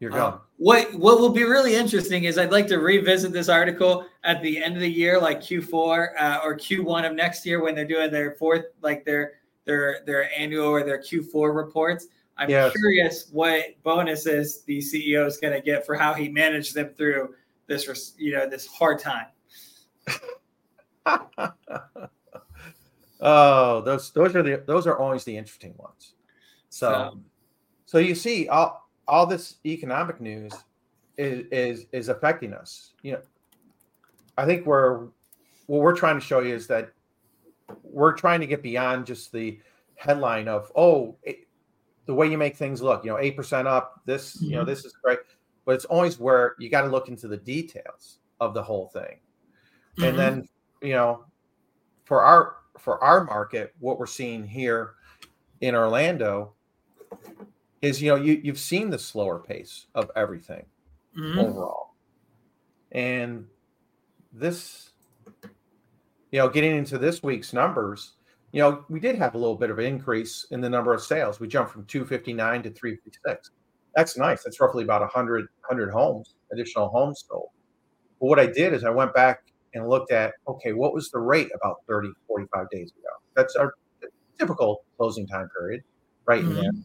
You're 0.00 0.12
Um, 0.12 0.18
gone. 0.18 0.40
what 0.56 0.92
what 0.94 1.20
will 1.20 1.30
be 1.30 1.44
really 1.44 1.74
interesting 1.76 2.24
is 2.24 2.36
I'd 2.38 2.50
like 2.50 2.66
to 2.68 2.78
revisit 2.78 3.32
this 3.32 3.48
article 3.48 4.06
at 4.24 4.42
the 4.42 4.62
end 4.62 4.74
of 4.74 4.80
the 4.80 4.90
year, 4.90 5.20
like 5.20 5.40
Q4 5.40 6.08
uh, 6.18 6.40
or 6.42 6.56
Q1 6.56 7.08
of 7.08 7.14
next 7.14 7.46
year, 7.46 7.62
when 7.62 7.74
they're 7.74 7.84
doing 7.86 8.10
their 8.10 8.32
fourth, 8.32 8.64
like 8.82 9.04
their 9.04 9.34
their 9.64 10.00
their 10.04 10.30
annual 10.38 10.66
or 10.66 10.82
their 10.82 10.98
Q4 11.00 11.54
reports. 11.54 12.08
I'm 12.36 12.50
Yes. 12.50 12.72
curious 12.72 13.28
what 13.30 13.80
bonuses 13.82 14.62
the 14.62 14.78
CEO 14.78 15.26
is 15.26 15.36
going 15.38 15.52
to 15.52 15.60
get 15.60 15.86
for 15.86 15.94
how 15.94 16.12
he 16.14 16.28
managed 16.28 16.74
them 16.74 16.88
through 16.96 17.34
this, 17.66 18.14
you 18.18 18.32
know, 18.32 18.48
this 18.48 18.66
hard 18.66 18.98
time. 18.98 19.26
oh, 23.20 23.80
those 23.82 24.10
those 24.12 24.34
are 24.34 24.42
the 24.42 24.62
those 24.66 24.86
are 24.86 24.98
always 24.98 25.24
the 25.24 25.36
interesting 25.36 25.74
ones. 25.76 26.14
So, 26.70 26.90
So- 26.92 27.20
so 27.86 27.98
you 27.98 28.14
see, 28.14 28.48
all 28.48 28.88
all 29.06 29.26
this 29.26 29.56
economic 29.64 30.20
news 30.20 30.52
is 31.16 31.46
is 31.52 31.86
is 31.92 32.08
affecting 32.08 32.52
us. 32.52 32.94
You 33.02 33.12
know, 33.12 33.20
I 34.36 34.46
think 34.46 34.66
we're 34.66 35.06
what 35.66 35.80
we're 35.80 35.94
trying 35.96 36.18
to 36.18 36.24
show 36.24 36.40
you 36.40 36.54
is 36.54 36.66
that 36.66 36.90
we're 37.82 38.12
trying 38.14 38.40
to 38.40 38.46
get 38.46 38.62
beyond 38.62 39.06
just 39.06 39.30
the 39.32 39.60
headline 39.94 40.48
of 40.48 40.72
oh 40.74 41.16
it, 41.22 41.46
the 42.06 42.14
way 42.14 42.30
you 42.30 42.38
make 42.38 42.56
things 42.56 42.82
look. 42.82 43.04
You 43.04 43.10
know, 43.12 43.18
eight 43.18 43.36
percent 43.36 43.66
up. 43.68 44.02
This 44.04 44.40
you 44.42 44.56
know 44.56 44.62
Mhm. 44.62 44.66
this 44.66 44.84
is 44.84 44.92
great, 45.02 45.20
but 45.64 45.74
it's 45.74 45.84
always 45.86 46.18
where 46.18 46.54
you 46.58 46.68
got 46.68 46.82
to 46.82 46.88
look 46.88 47.08
into 47.08 47.28
the 47.28 47.36
details 47.36 48.18
of 48.40 48.52
the 48.54 48.62
whole 48.62 48.88
thing 48.88 49.20
Mhm. 49.96 50.08
and 50.08 50.18
then 50.18 50.48
you 50.82 50.92
know 50.92 51.24
for 52.04 52.22
our 52.22 52.56
for 52.78 53.02
our 53.02 53.22
market 53.24 53.72
what 53.78 53.96
we're 53.98 54.06
seeing 54.06 54.44
here 54.44 54.96
in 55.60 55.76
orlando 55.76 56.52
is 57.80 58.02
you 58.02 58.10
know 58.10 58.16
you, 58.16 58.40
you've 58.42 58.58
seen 58.58 58.90
the 58.90 58.98
slower 58.98 59.38
pace 59.38 59.86
of 59.94 60.10
everything 60.16 60.66
Mhm. 61.16 61.38
overall 61.38 61.94
and 62.90 63.46
this 64.32 64.90
you 66.32 66.40
know 66.40 66.48
getting 66.48 66.76
into 66.76 66.98
this 66.98 67.22
week's 67.22 67.52
numbers 67.52 68.14
you 68.54 68.60
know 68.60 68.84
we 68.88 69.00
did 69.00 69.16
have 69.16 69.34
a 69.34 69.38
little 69.38 69.56
bit 69.56 69.70
of 69.70 69.78
an 69.78 69.84
increase 69.84 70.46
in 70.52 70.60
the 70.60 70.70
number 70.70 70.94
of 70.94 71.02
sales. 71.02 71.40
We 71.40 71.48
jumped 71.48 71.72
from 71.72 71.84
259 71.86 72.62
to 72.62 72.70
356 72.70 73.50
that's 73.94 74.16
nice. 74.16 74.42
That's 74.42 74.60
roughly 74.60 74.84
about 74.84 75.00
100 75.00 75.48
100 75.68 75.90
homes 75.90 76.34
additional 76.52 76.88
homes 76.88 77.24
sold. 77.28 77.50
But 78.20 78.26
what 78.26 78.38
i 78.38 78.46
did 78.46 78.72
is 78.72 78.84
i 78.84 78.90
went 78.90 79.14
back 79.14 79.42
and 79.74 79.88
looked 79.88 80.12
at 80.12 80.34
okay 80.46 80.72
what 80.72 80.94
was 80.94 81.10
the 81.10 81.18
rate 81.18 81.48
about 81.54 81.78
30 81.88 82.10
45 82.26 82.70
days 82.70 82.92
ago? 82.92 83.08
That's 83.34 83.56
our 83.56 83.74
typical 84.38 84.84
closing 84.96 85.26
time 85.26 85.48
period 85.56 85.82
right 86.26 86.40
in 86.40 86.54
there. 86.54 86.64
Mm-hmm. 86.64 86.80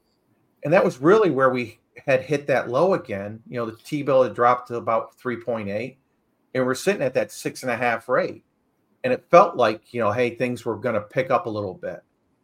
And 0.64 0.74
that 0.74 0.84
was 0.84 1.00
really 1.00 1.30
where 1.30 1.50
we 1.50 1.80
had 2.06 2.22
hit 2.22 2.48
that 2.48 2.70
low 2.70 2.94
again. 2.94 3.42
You 3.48 3.60
know 3.60 3.66
the 3.66 3.78
t-bill 3.84 4.24
had 4.24 4.34
dropped 4.34 4.70
to 4.70 4.76
about 4.76 5.18
3.8 5.18 5.98
and 6.56 6.66
we're 6.66 6.76
sitting 6.76 7.02
at 7.04 7.14
that 7.14 7.32
six 7.32 7.64
and 7.64 7.72
a 7.72 7.78
half 7.78 8.10
rate 8.10 8.44
and 9.04 9.14
it 9.14 9.26
felt 9.30 9.56
like 9.56 9.94
you 9.94 10.02
know 10.02 10.12
hey 10.12 10.36
things 10.36 10.66
were 10.66 10.78
going 10.78 10.96
to 10.96 11.02
pick 11.02 11.32
up 11.32 11.46
a 11.46 11.50
little 11.50 11.76
bit 11.76 12.02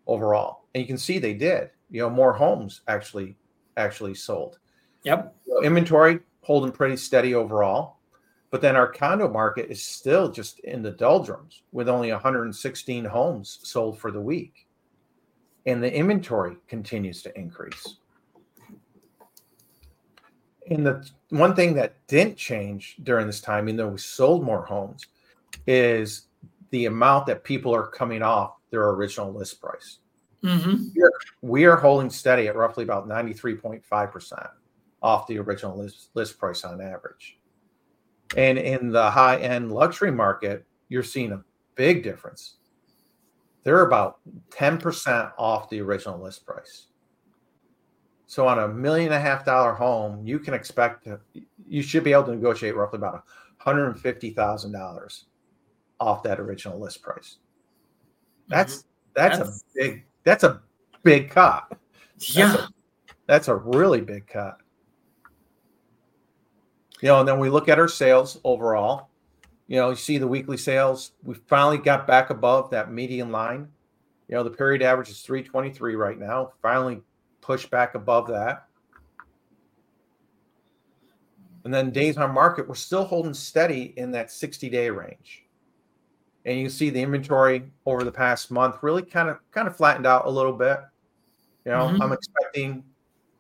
overall. 0.08 0.66
And 0.74 0.82
you 0.82 0.88
can 0.88 0.98
see 0.98 1.20
they 1.20 1.34
did. 1.34 1.70
You 1.90 2.02
know 2.02 2.10
more 2.10 2.34
homes 2.34 2.82
actually 2.88 3.36
actually 3.78 4.16
sold. 4.16 4.60
Yep. 5.04 5.36
So 5.48 5.64
inventory 5.64 6.20
holding 6.42 6.72
pretty 6.72 6.98
steady 6.98 7.34
overall 7.34 7.96
but 8.56 8.62
then 8.62 8.78
our 8.78 8.88
condo 8.88 9.28
market 9.28 9.70
is 9.70 9.82
still 9.82 10.32
just 10.32 10.60
in 10.60 10.82
the 10.82 10.92
doldrums 10.92 11.64
with 11.74 11.90
only 11.90 12.10
116 12.12 13.04
homes 13.04 13.60
sold 13.64 14.00
for 14.00 14.12
the 14.12 14.22
week. 14.22 14.66
And 15.66 15.84
the 15.84 15.94
inventory 15.94 16.56
continues 16.70 17.22
to 17.24 17.38
increase. 17.38 17.98
And 20.70 20.86
the 20.86 21.06
one 21.32 21.54
thing 21.54 21.74
that 21.74 21.96
didn't 22.08 22.38
change 22.38 22.96
during 23.04 23.28
this 23.28 23.42
time 23.42 23.68
even 23.68 23.76
though 23.76 23.90
we 23.90 23.98
sold 23.98 24.42
more 24.42 24.64
homes 24.64 25.06
is 25.68 26.25
the 26.72 26.86
amount 26.86 27.26
that 27.28 27.44
people 27.44 27.74
are 27.74 27.88
coming 27.88 28.22
off 28.22 28.56
their 28.72 28.90
original 28.90 29.32
list 29.32 29.62
price 29.62 30.00
hmm 30.44 30.76
we 31.42 31.66
are 31.66 31.76
holding 31.76 32.10
steady 32.10 32.48
at 32.48 32.56
roughly 32.56 32.84
about 32.84 33.08
93.5% 33.08 34.50
off 35.06 35.28
the 35.28 35.38
original 35.38 35.78
list, 35.78 36.10
list 36.16 36.40
price 36.40 36.64
on 36.64 36.82
average. 36.82 37.38
And 38.36 38.58
in 38.58 38.92
the 38.92 39.12
high 39.12 39.38
end 39.38 39.72
luxury 39.72 40.12
market, 40.12 40.66
you're 40.90 41.04
seeing 41.04 41.32
a 41.32 41.44
big 41.76 42.04
difference. 42.04 42.56
They're 43.64 43.86
about 43.86 44.20
10% 44.50 45.32
off 45.38 45.70
the 45.70 45.80
original 45.82 46.20
list 46.20 46.46
price. 46.46 46.88
So 48.26 48.48
on 48.48 48.60
a 48.60 48.68
million 48.68 49.14
and 49.14 49.16
a 49.16 49.20
half 49.20 49.46
dollar 49.46 49.74
home, 49.74 50.26
you 50.26 50.40
can 50.40 50.56
expect 50.56 51.04
to, 51.04 51.20
you 51.68 51.84
should 51.84 52.04
be 52.04 52.12
able 52.12 52.24
to 52.24 52.32
negotiate 52.32 52.76
roughly 52.76 52.98
about 52.98 53.24
$150,000 53.64 55.24
off 56.00 56.24
that 56.24 56.40
original 56.40 56.80
list 56.80 57.02
price. 57.02 57.38
That's 58.48 58.78
mm-hmm. 58.78 58.88
that's, 59.16 59.38
that's, 59.38 59.50
a 59.50 59.64
big 59.76 60.04
that's 60.24 60.44
a 60.44 60.62
big 61.04 61.30
cut. 61.30 61.78
Yeah. 62.20 62.48
That's 62.48 62.60
a, 62.60 62.70
that's 63.28 63.48
a 63.48 63.56
really 63.56 64.02
big 64.02 64.28
cut. 64.28 64.58
You 67.02 67.10
know, 67.10 67.20
and 67.20 67.28
then 67.28 67.40
we 67.40 67.50
look 67.50 67.70
at 67.70 67.80
our 67.80 67.88
sales 67.88 68.40
overall. 68.44 69.10
You 69.68 69.78
know, 69.78 69.90
you 69.90 69.96
see 69.96 70.18
the 70.18 70.28
weekly 70.28 70.58
sales. 70.58 71.12
We 71.24 71.36
finally 71.48 71.78
got 71.78 72.08
back 72.08 72.30
above 72.30 72.70
that 72.72 72.92
median 72.92 73.32
line. 73.32 73.68
You 74.28 74.36
know, 74.36 74.44
the 74.44 74.50
period 74.50 74.82
average 74.82 75.10
is 75.10 75.22
323 75.22 75.96
right 75.96 76.18
now. 76.18 76.54
Finally 76.62 77.02
pushed 77.42 77.70
back 77.70 77.96
above 77.96 78.28
that. 78.28 78.68
And 81.64 81.74
then 81.74 81.90
days 81.90 82.18
on 82.18 82.32
market, 82.32 82.68
we're 82.68 82.76
still 82.76 83.04
holding 83.04 83.34
steady 83.34 83.94
in 83.98 84.12
that 84.12 84.32
60 84.32 84.70
day 84.70 84.90
range. 84.90 85.45
And 86.46 86.58
you 86.58 86.66
can 86.66 86.72
see 86.72 86.90
the 86.90 87.02
inventory 87.02 87.64
over 87.86 88.04
the 88.04 88.12
past 88.12 88.52
month 88.52 88.78
really 88.82 89.02
kind 89.02 89.30
of 89.30 89.40
kind 89.52 89.68
of 89.68 89.76
flattened 89.76 90.06
out 90.06 90.26
a 90.26 90.30
little 90.30 90.54
bit. 90.54 90.80
You 91.66 91.72
know, 91.72 91.88
mm-hmm. 91.88 92.02
I'm 92.02 92.12
expecting, 92.12 92.84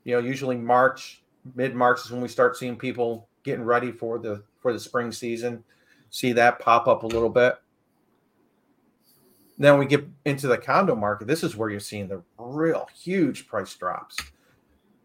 you 0.03 0.15
know, 0.15 0.19
usually 0.19 0.57
March, 0.57 1.23
mid 1.53 1.75
March 1.75 2.03
is 2.03 2.11
when 2.11 2.21
we 2.21 2.27
start 2.27 2.57
seeing 2.57 2.75
people 2.75 3.29
getting 3.43 3.63
ready 3.63 3.91
for 3.91 4.17
the 4.17 4.43
for 4.59 4.73
the 4.73 4.79
spring 4.79 5.11
season. 5.11 5.63
See 6.09 6.33
that 6.33 6.59
pop 6.59 6.87
up 6.87 7.03
a 7.03 7.07
little 7.07 7.29
bit. 7.29 7.55
Then 9.57 9.77
we 9.77 9.85
get 9.85 10.05
into 10.25 10.47
the 10.47 10.57
condo 10.57 10.95
market. 10.95 11.27
This 11.27 11.43
is 11.43 11.55
where 11.55 11.69
you're 11.69 11.79
seeing 11.79 12.07
the 12.07 12.23
real 12.37 12.87
huge 12.97 13.47
price 13.47 13.73
drops. 13.75 14.17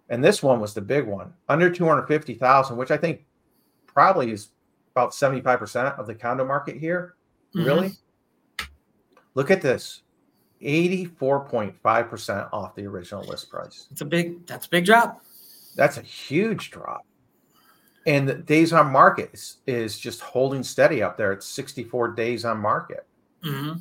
And 0.09 0.25
this 0.25 0.43
one 0.43 0.59
was 0.59 0.75
the 0.75 0.81
big 0.81 1.07
one, 1.07 1.33
under 1.49 1.71
250,000, 1.71 2.77
which 2.77 2.91
I 2.91 2.97
think 2.97 3.25
probably 3.87 4.33
is 4.33 4.49
about 4.93 5.13
75% 5.13 5.97
of 5.99 6.07
the 6.09 6.15
condo 6.17 6.45
market 6.45 6.77
here. 6.77 7.15
Mm-hmm. 7.55 7.65
Really? 7.65 7.93
Look 9.35 9.51
at 9.51 9.63
this. 9.63 10.03
84.5% 10.63 12.49
off 12.53 12.75
the 12.75 12.87
original 12.87 13.25
list 13.25 13.51
price. 13.51 13.89
It's 13.91 14.03
a 14.03 14.05
big 14.05 14.47
that's 14.47 14.67
a 14.67 14.71
big 14.71 14.85
drop. 14.85 15.23
That's 15.77 15.97
a 15.97 16.03
huge 16.03 16.71
drop. 16.71 17.07
And 18.07 18.29
the 18.29 18.35
days 18.35 18.73
on 18.73 18.91
market 18.91 19.31
is, 19.33 19.59
is 19.67 19.99
just 19.99 20.21
holding 20.21 20.63
steady 20.63 21.03
up 21.03 21.17
there. 21.17 21.33
It's 21.33 21.47
64 21.47 22.09
days 22.13 22.45
on 22.45 22.59
market. 22.59 23.07
Mm-hmm. 23.45 23.79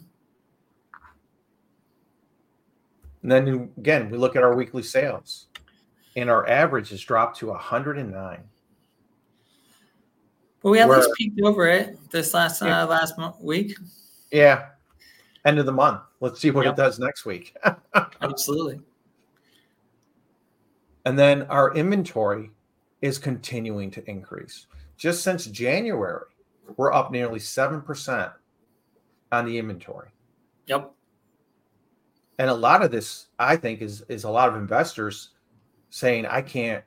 And 3.22 3.32
then 3.32 3.72
again, 3.78 4.10
we 4.10 4.18
look 4.18 4.36
at 4.36 4.44
our 4.44 4.56
weekly 4.56 4.84
sales, 4.84 5.48
and 6.16 6.30
our 6.30 6.48
average 6.48 6.90
has 6.90 7.02
dropped 7.02 7.38
to 7.40 7.48
109. 7.48 8.44
But 10.62 10.72
we 10.72 10.80
at 10.80 10.90
least 10.90 11.10
peaked 11.16 11.42
over 11.42 11.68
it 11.68 11.98
this 12.12 12.34
last 12.34 12.62
uh, 12.62 12.86
last 12.88 13.16
week. 13.42 13.78
Yeah, 14.32 14.68
end 15.46 15.60
of 15.60 15.66
the 15.66 15.72
month. 15.72 16.02
Let's 16.20 16.40
see 16.40 16.52
what 16.52 16.66
yep. 16.66 16.74
it 16.74 16.78
does 16.78 17.00
next 17.00 17.26
week. 17.26 17.56
Absolutely. 18.22 18.82
And 21.06 21.18
then 21.18 21.44
our 21.44 21.74
inventory 21.74 22.52
is 23.02 23.18
continuing 23.18 23.90
to 23.92 24.10
increase. 24.10 24.68
Just 24.98 25.24
since 25.24 25.46
January, 25.46 26.26
we're 26.76 26.92
up 26.92 27.12
nearly 27.12 27.40
7% 27.40 28.34
on 29.32 29.46
the 29.46 29.58
inventory. 29.58 30.10
Yep. 30.68 30.92
And 32.38 32.50
a 32.50 32.54
lot 32.54 32.84
of 32.84 32.92
this, 32.92 33.28
I 33.38 33.56
think, 33.56 33.82
is 33.82 34.04
is 34.08 34.24
a 34.24 34.30
lot 34.30 34.50
of 34.50 34.56
investors 34.56 35.30
saying, 35.90 36.26
I 36.26 36.42
can't 36.42 36.84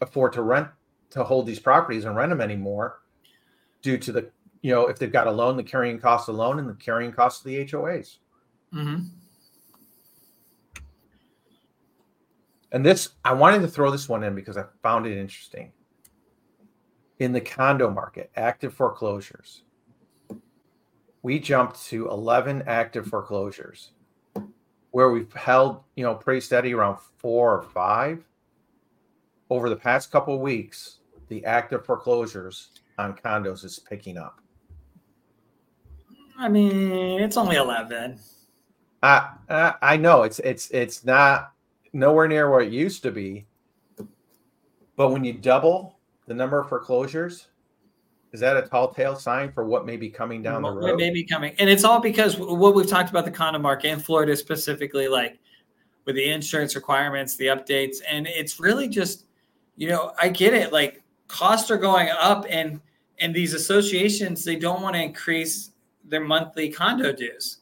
afford 0.00 0.32
to 0.34 0.42
rent 0.42 0.68
to 1.12 1.24
hold 1.24 1.46
these 1.46 1.60
properties 1.60 2.04
and 2.04 2.16
rent 2.16 2.30
them 2.30 2.40
anymore 2.40 3.00
due 3.82 3.98
to 3.98 4.12
the, 4.12 4.30
you 4.62 4.72
know, 4.72 4.86
if 4.86 4.98
they've 4.98 5.12
got 5.12 5.26
a 5.26 5.30
loan, 5.30 5.56
the 5.56 5.62
carrying 5.62 5.98
cost 5.98 6.28
of 6.28 6.36
the 6.36 6.42
loan 6.42 6.58
and 6.58 6.68
the 6.68 6.74
carrying 6.74 7.12
cost 7.12 7.40
of 7.40 7.46
the 7.46 7.64
HOAs. 7.64 8.18
Mm-hmm. 8.74 9.04
And 12.72 12.86
this, 12.86 13.10
I 13.24 13.34
wanted 13.34 13.60
to 13.60 13.68
throw 13.68 13.90
this 13.90 14.08
one 14.08 14.24
in 14.24 14.34
because 14.34 14.56
I 14.56 14.64
found 14.82 15.06
it 15.06 15.18
interesting. 15.18 15.72
In 17.18 17.32
the 17.32 17.40
condo 17.40 17.90
market, 17.90 18.30
active 18.34 18.72
foreclosures, 18.72 19.62
we 21.22 21.38
jumped 21.38 21.84
to 21.86 22.08
11 22.08 22.64
active 22.66 23.06
foreclosures 23.06 23.92
where 24.90 25.10
we've 25.10 25.32
held, 25.34 25.82
you 25.96 26.04
know, 26.04 26.14
pretty 26.14 26.40
steady 26.40 26.72
around 26.74 26.98
four 27.18 27.58
or 27.58 27.62
five. 27.62 28.24
Over 29.50 29.68
the 29.68 29.76
past 29.76 30.10
couple 30.10 30.34
of 30.34 30.40
weeks, 30.40 30.98
the 31.32 31.44
active 31.46 31.86
foreclosures 31.86 32.68
on 32.98 33.14
condos 33.14 33.64
is 33.64 33.78
picking 33.78 34.18
up. 34.18 34.38
I 36.38 36.46
mean, 36.46 37.22
it's 37.22 37.38
only 37.38 37.56
11. 37.56 38.18
I, 39.02 39.30
I, 39.48 39.74
I 39.80 39.96
know 39.96 40.24
it's 40.24 40.40
it's 40.40 40.70
it's 40.70 41.04
not 41.04 41.52
nowhere 41.94 42.28
near 42.28 42.50
where 42.50 42.60
it 42.60 42.70
used 42.70 43.02
to 43.04 43.10
be. 43.10 43.46
But 44.94 45.08
when 45.08 45.24
you 45.24 45.32
double 45.32 45.98
the 46.26 46.34
number 46.34 46.60
of 46.60 46.68
foreclosures, 46.68 47.46
is 48.32 48.40
that 48.40 48.58
a 48.58 48.62
tall 48.62 48.92
tale 48.92 49.16
sign 49.16 49.52
for 49.52 49.64
what 49.64 49.86
may 49.86 49.96
be 49.96 50.10
coming 50.10 50.42
down 50.42 50.62
what 50.62 50.74
the 50.74 50.80
road? 50.88 50.98
may 50.98 51.10
be 51.10 51.24
coming, 51.24 51.54
and 51.58 51.70
it's 51.70 51.82
all 51.82 51.98
because 51.98 52.38
what 52.38 52.74
we've 52.74 52.86
talked 52.86 53.08
about 53.08 53.24
the 53.24 53.30
condo 53.30 53.58
market 53.58 53.88
in 53.88 53.98
Florida 53.98 54.36
specifically, 54.36 55.08
like 55.08 55.38
with 56.04 56.14
the 56.14 56.30
insurance 56.30 56.74
requirements, 56.74 57.36
the 57.36 57.46
updates, 57.46 57.96
and 58.06 58.26
it's 58.26 58.60
really 58.60 58.86
just, 58.86 59.24
you 59.76 59.88
know, 59.88 60.12
I 60.20 60.28
get 60.28 60.52
it. 60.52 60.72
Like 60.72 61.01
costs 61.28 61.70
are 61.70 61.78
going 61.78 62.08
up, 62.10 62.46
and 62.48 62.80
and 63.18 63.34
these 63.34 63.54
associations 63.54 64.44
they 64.44 64.56
don't 64.56 64.82
want 64.82 64.96
to 64.96 65.02
increase 65.02 65.70
their 66.04 66.24
monthly 66.24 66.68
condo 66.68 67.12
dues. 67.12 67.58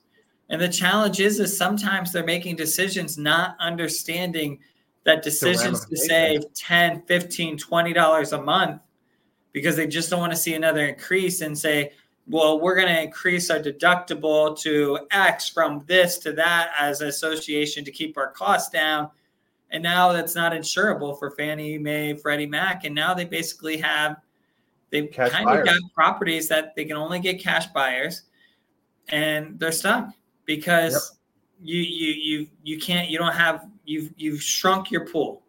And 0.48 0.60
the 0.60 0.68
challenge 0.68 1.20
is, 1.20 1.38
is 1.38 1.56
sometimes 1.56 2.12
they're 2.12 2.24
making 2.24 2.56
decisions 2.56 3.16
not 3.16 3.56
understanding 3.60 4.58
that 5.04 5.22
decisions 5.22 5.86
to 5.86 5.96
save 5.96 6.52
10, 6.54 7.02
15, 7.02 7.56
20 7.56 7.92
dollars 7.92 8.32
a 8.32 8.42
month 8.42 8.82
because 9.52 9.76
they 9.76 9.86
just 9.86 10.10
don't 10.10 10.20
want 10.20 10.32
to 10.32 10.38
see 10.38 10.54
another 10.54 10.86
increase 10.86 11.40
and 11.40 11.56
say, 11.56 11.92
well, 12.28 12.60
we're 12.60 12.76
going 12.76 12.88
to 12.88 13.02
increase 13.02 13.50
our 13.50 13.58
deductible 13.58 14.58
to 14.60 15.00
X 15.10 15.48
from 15.48 15.82
this 15.86 16.18
to 16.18 16.32
that 16.32 16.70
as 16.78 17.00
an 17.00 17.08
association 17.08 17.84
to 17.84 17.90
keep 17.90 18.16
our 18.16 18.30
costs 18.30 18.70
down. 18.70 19.10
And 19.72 19.82
now 19.82 20.12
that's 20.12 20.34
not 20.34 20.52
insurable 20.52 21.18
for 21.18 21.30
Fannie 21.30 21.78
Mae, 21.78 22.14
Freddie 22.14 22.46
Mac. 22.46 22.84
And 22.84 22.94
now 22.94 23.14
they 23.14 23.24
basically 23.24 23.76
have, 23.78 24.16
they've 24.90 25.10
cash 25.10 25.30
kind 25.30 25.44
buyers. 25.44 25.60
of 25.60 25.66
got 25.66 25.94
properties 25.94 26.48
that 26.48 26.74
they 26.74 26.84
can 26.84 26.96
only 26.96 27.20
get 27.20 27.40
cash 27.40 27.66
buyers 27.68 28.22
and 29.10 29.58
they're 29.58 29.72
stuck 29.72 30.10
because 30.46 31.16
yep. 31.62 31.68
you 31.68 31.80
you 31.80 32.14
you 32.14 32.48
you 32.62 32.78
can't 32.78 33.10
you 33.10 33.18
don't 33.18 33.34
have 33.34 33.66
you've 33.84 34.12
you've 34.16 34.42
shrunk 34.42 34.90
your 34.90 35.06
pool 35.06 35.42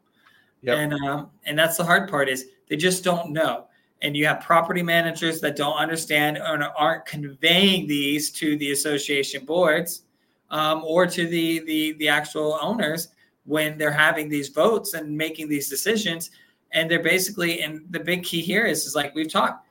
yep. 0.61 0.77
and 0.77 0.93
um, 1.05 1.29
and 1.45 1.57
that's 1.57 1.77
the 1.77 1.83
hard 1.83 2.09
part 2.09 2.29
is 2.29 2.47
they 2.69 2.75
just 2.75 3.03
don't 3.03 3.31
know 3.31 3.65
and 4.01 4.17
you 4.17 4.25
have 4.25 4.41
property 4.41 4.81
managers 4.81 5.39
that 5.41 5.55
don't 5.55 5.77
understand 5.77 6.37
or 6.37 6.63
aren't 6.75 7.05
conveying 7.05 7.87
these 7.87 8.31
to 8.31 8.57
the 8.57 8.71
association 8.71 9.45
boards 9.45 10.03
um, 10.49 10.83
or 10.83 11.05
to 11.05 11.27
the, 11.27 11.59
the 11.59 11.93
the 11.93 12.07
actual 12.07 12.57
owners 12.61 13.09
when 13.45 13.77
they're 13.77 13.91
having 13.91 14.29
these 14.29 14.49
votes 14.49 14.93
and 14.93 15.17
making 15.17 15.49
these 15.49 15.69
decisions 15.69 16.31
and 16.73 16.89
they're 16.89 17.03
basically 17.03 17.61
and 17.61 17.81
the 17.89 17.99
big 17.99 18.23
key 18.23 18.41
here 18.41 18.65
is 18.65 18.85
is 18.85 18.95
like 18.95 19.13
we've 19.15 19.31
talked 19.31 19.67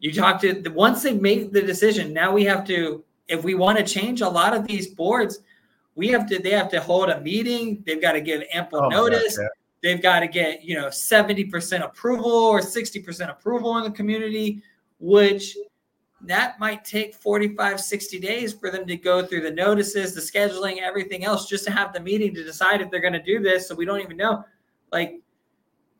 you 0.00 0.12
talked 0.12 0.40
to 0.40 0.60
the 0.60 0.70
once 0.70 1.02
they 1.02 1.12
make 1.12 1.52
the 1.52 1.62
decision 1.62 2.12
now 2.12 2.32
we 2.32 2.44
have 2.44 2.64
to 2.66 3.04
if 3.28 3.44
we 3.44 3.54
want 3.54 3.78
to 3.78 3.84
change 3.84 4.22
a 4.22 4.28
lot 4.28 4.54
of 4.54 4.66
these 4.66 4.88
boards, 4.88 5.40
we 5.94 6.08
have 6.08 6.26
to 6.28 6.38
they 6.38 6.50
have 6.50 6.70
to 6.70 6.80
hold 6.80 7.10
a 7.10 7.20
meeting. 7.20 7.82
They've 7.86 8.00
got 8.00 8.12
to 8.12 8.20
give 8.20 8.42
ample 8.52 8.80
oh, 8.82 8.88
notice. 8.88 9.36
God, 9.36 9.42
yeah. 9.44 9.48
They've 9.80 10.02
got 10.02 10.20
to 10.20 10.26
get, 10.26 10.64
you 10.64 10.74
know, 10.74 10.86
70% 10.86 11.84
approval 11.84 12.32
or 12.32 12.60
60% 12.60 13.30
approval 13.30 13.78
in 13.78 13.84
the 13.84 13.92
community, 13.92 14.60
which 14.98 15.56
that 16.22 16.58
might 16.58 16.84
take 16.84 17.14
45, 17.14 17.80
60 17.80 18.18
days 18.18 18.52
for 18.52 18.70
them 18.70 18.86
to 18.86 18.96
go 18.96 19.24
through 19.24 19.42
the 19.42 19.50
notices, 19.50 20.14
the 20.14 20.20
scheduling, 20.20 20.78
everything 20.78 21.24
else, 21.24 21.48
just 21.48 21.64
to 21.64 21.70
have 21.70 21.92
the 21.92 22.00
meeting 22.00 22.34
to 22.34 22.44
decide 22.44 22.80
if 22.80 22.90
they're 22.90 23.00
going 23.00 23.12
to 23.12 23.22
do 23.22 23.40
this. 23.40 23.68
So 23.68 23.74
we 23.74 23.84
don't 23.84 24.00
even 24.00 24.16
know. 24.16 24.44
Like 24.90 25.20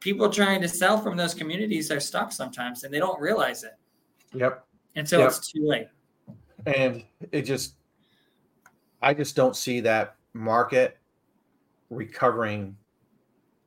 people 0.01 0.29
trying 0.29 0.61
to 0.63 0.69
sell 0.69 1.01
from 1.01 1.17
those 1.17 1.35
communities 1.35 1.91
are 1.91 2.01
stuck 2.01 2.33
sometimes 2.33 2.85
and 2.85 2.93
they 2.93 2.99
don't 2.99 3.21
realize 3.21 3.63
it. 3.63 3.75
Yep. 4.35 4.67
And 4.97 5.09
so 5.09 5.19
yep. 5.19 5.29
it's 5.29 5.53
too 5.53 5.67
late 5.67 5.87
and 6.67 7.05
it 7.33 7.43
just 7.43 7.75
i 9.03 9.15
just 9.15 9.37
don't 9.37 9.57
see 9.57 9.81
that 9.81 10.17
market 10.33 10.99
recovering 11.91 12.77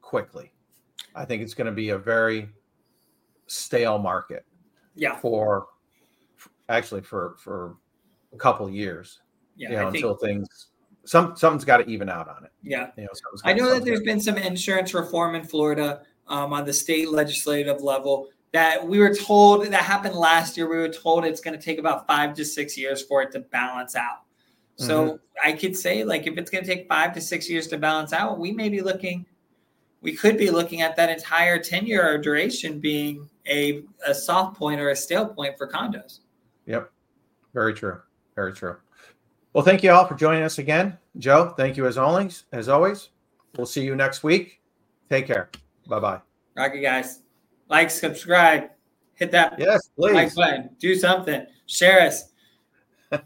quickly 0.01 0.51
i 1.15 1.25
think 1.25 1.41
it's 1.41 1.53
going 1.53 1.65
to 1.65 1.71
be 1.71 1.89
a 1.89 1.97
very 1.97 2.49
stale 3.47 3.97
market 3.97 4.45
yeah 4.95 5.15
for 5.17 5.67
actually 6.71 7.01
for 7.01 7.35
for 7.37 7.75
a 8.33 8.37
couple 8.37 8.69
years. 8.69 9.19
Yeah, 9.55 9.69
you 9.69 9.75
know, 9.75 9.87
I 9.87 9.91
think, 9.91 10.03
until 10.03 10.15
things 10.15 10.67
some 11.05 11.35
something's 11.35 11.65
got 11.65 11.77
to 11.77 11.89
even 11.89 12.09
out 12.09 12.27
on 12.27 12.45
it. 12.45 12.51
yeah. 12.63 12.91
You 12.97 13.03
know, 13.03 13.09
I 13.43 13.53
know 13.53 13.73
that 13.73 13.83
there's 13.83 14.01
been 14.01 14.21
some 14.21 14.37
insurance 14.37 14.93
reform 14.93 15.35
in 15.35 15.43
Florida 15.43 16.01
um, 16.27 16.53
on 16.53 16.65
the 16.65 16.73
state 16.73 17.09
legislative 17.09 17.81
level 17.81 18.29
that 18.53 18.85
we 18.85 18.99
were 18.99 19.13
told 19.15 19.65
that 19.65 19.83
happened 19.83 20.15
last 20.15 20.57
year. 20.57 20.69
We 20.69 20.77
were 20.77 20.89
told 20.89 21.25
it's 21.25 21.41
going 21.41 21.57
to 21.57 21.63
take 21.63 21.79
about 21.79 22.05
five 22.05 22.33
to 22.35 22.45
six 22.45 22.77
years 22.77 23.01
for 23.01 23.21
it 23.21 23.31
to 23.31 23.39
balance 23.39 23.95
out. 23.95 24.23
So 24.75 25.03
Mm-hmm. 25.05 25.15
I 25.43 25.53
could 25.53 25.75
say, 25.75 26.03
like, 26.03 26.27
if 26.27 26.37
it's 26.37 26.51
going 26.51 26.63
to 26.63 26.69
take 26.75 26.87
five 26.87 27.13
to 27.13 27.21
six 27.21 27.49
years 27.49 27.67
to 27.67 27.77
balance 27.77 28.13
out, 28.13 28.37
we 28.37 28.51
may 28.51 28.69
be 28.69 28.81
looking, 28.81 29.25
we 30.01 30.13
could 30.13 30.37
be 30.37 30.51
looking 30.51 30.81
at 30.81 30.95
that 30.97 31.09
entire 31.09 31.57
10 31.57 31.87
year 31.87 32.17
duration 32.19 32.79
being 32.79 33.27
a, 33.47 33.83
a 34.05 34.13
soft 34.13 34.57
point 34.57 34.79
or 34.79 34.89
a 34.89 34.95
stale 34.95 35.27
point 35.27 35.57
for 35.57 35.67
condos. 35.67 36.19
Yep. 36.65 36.91
Very 37.53 37.73
true. 37.73 38.01
Very 38.35 38.53
true. 38.53 38.77
Well, 39.53 39.63
thank 39.63 39.83
you 39.83 39.91
all 39.91 40.07
for 40.07 40.15
joining 40.15 40.43
us 40.43 40.57
again. 40.59 40.97
Joe, 41.17 41.53
thank 41.57 41.75
you 41.75 41.85
as 41.85 41.97
always. 41.97 42.45
As 42.53 42.69
always. 42.69 43.09
We'll 43.57 43.65
see 43.65 43.83
you 43.83 43.95
next 43.95 44.23
week. 44.23 44.61
Take 45.09 45.27
care. 45.27 45.49
Bye 45.87 45.99
bye. 45.99 46.21
Rocky 46.55 46.81
guys, 46.81 47.21
like, 47.69 47.89
subscribe, 47.89 48.69
hit 49.15 49.31
that 49.31 49.55
Yes, 49.57 49.89
like 49.97 50.13
please. 50.13 50.35
button, 50.35 50.69
do 50.79 50.95
something, 50.95 51.45
share 51.65 52.01
us. 52.01 52.25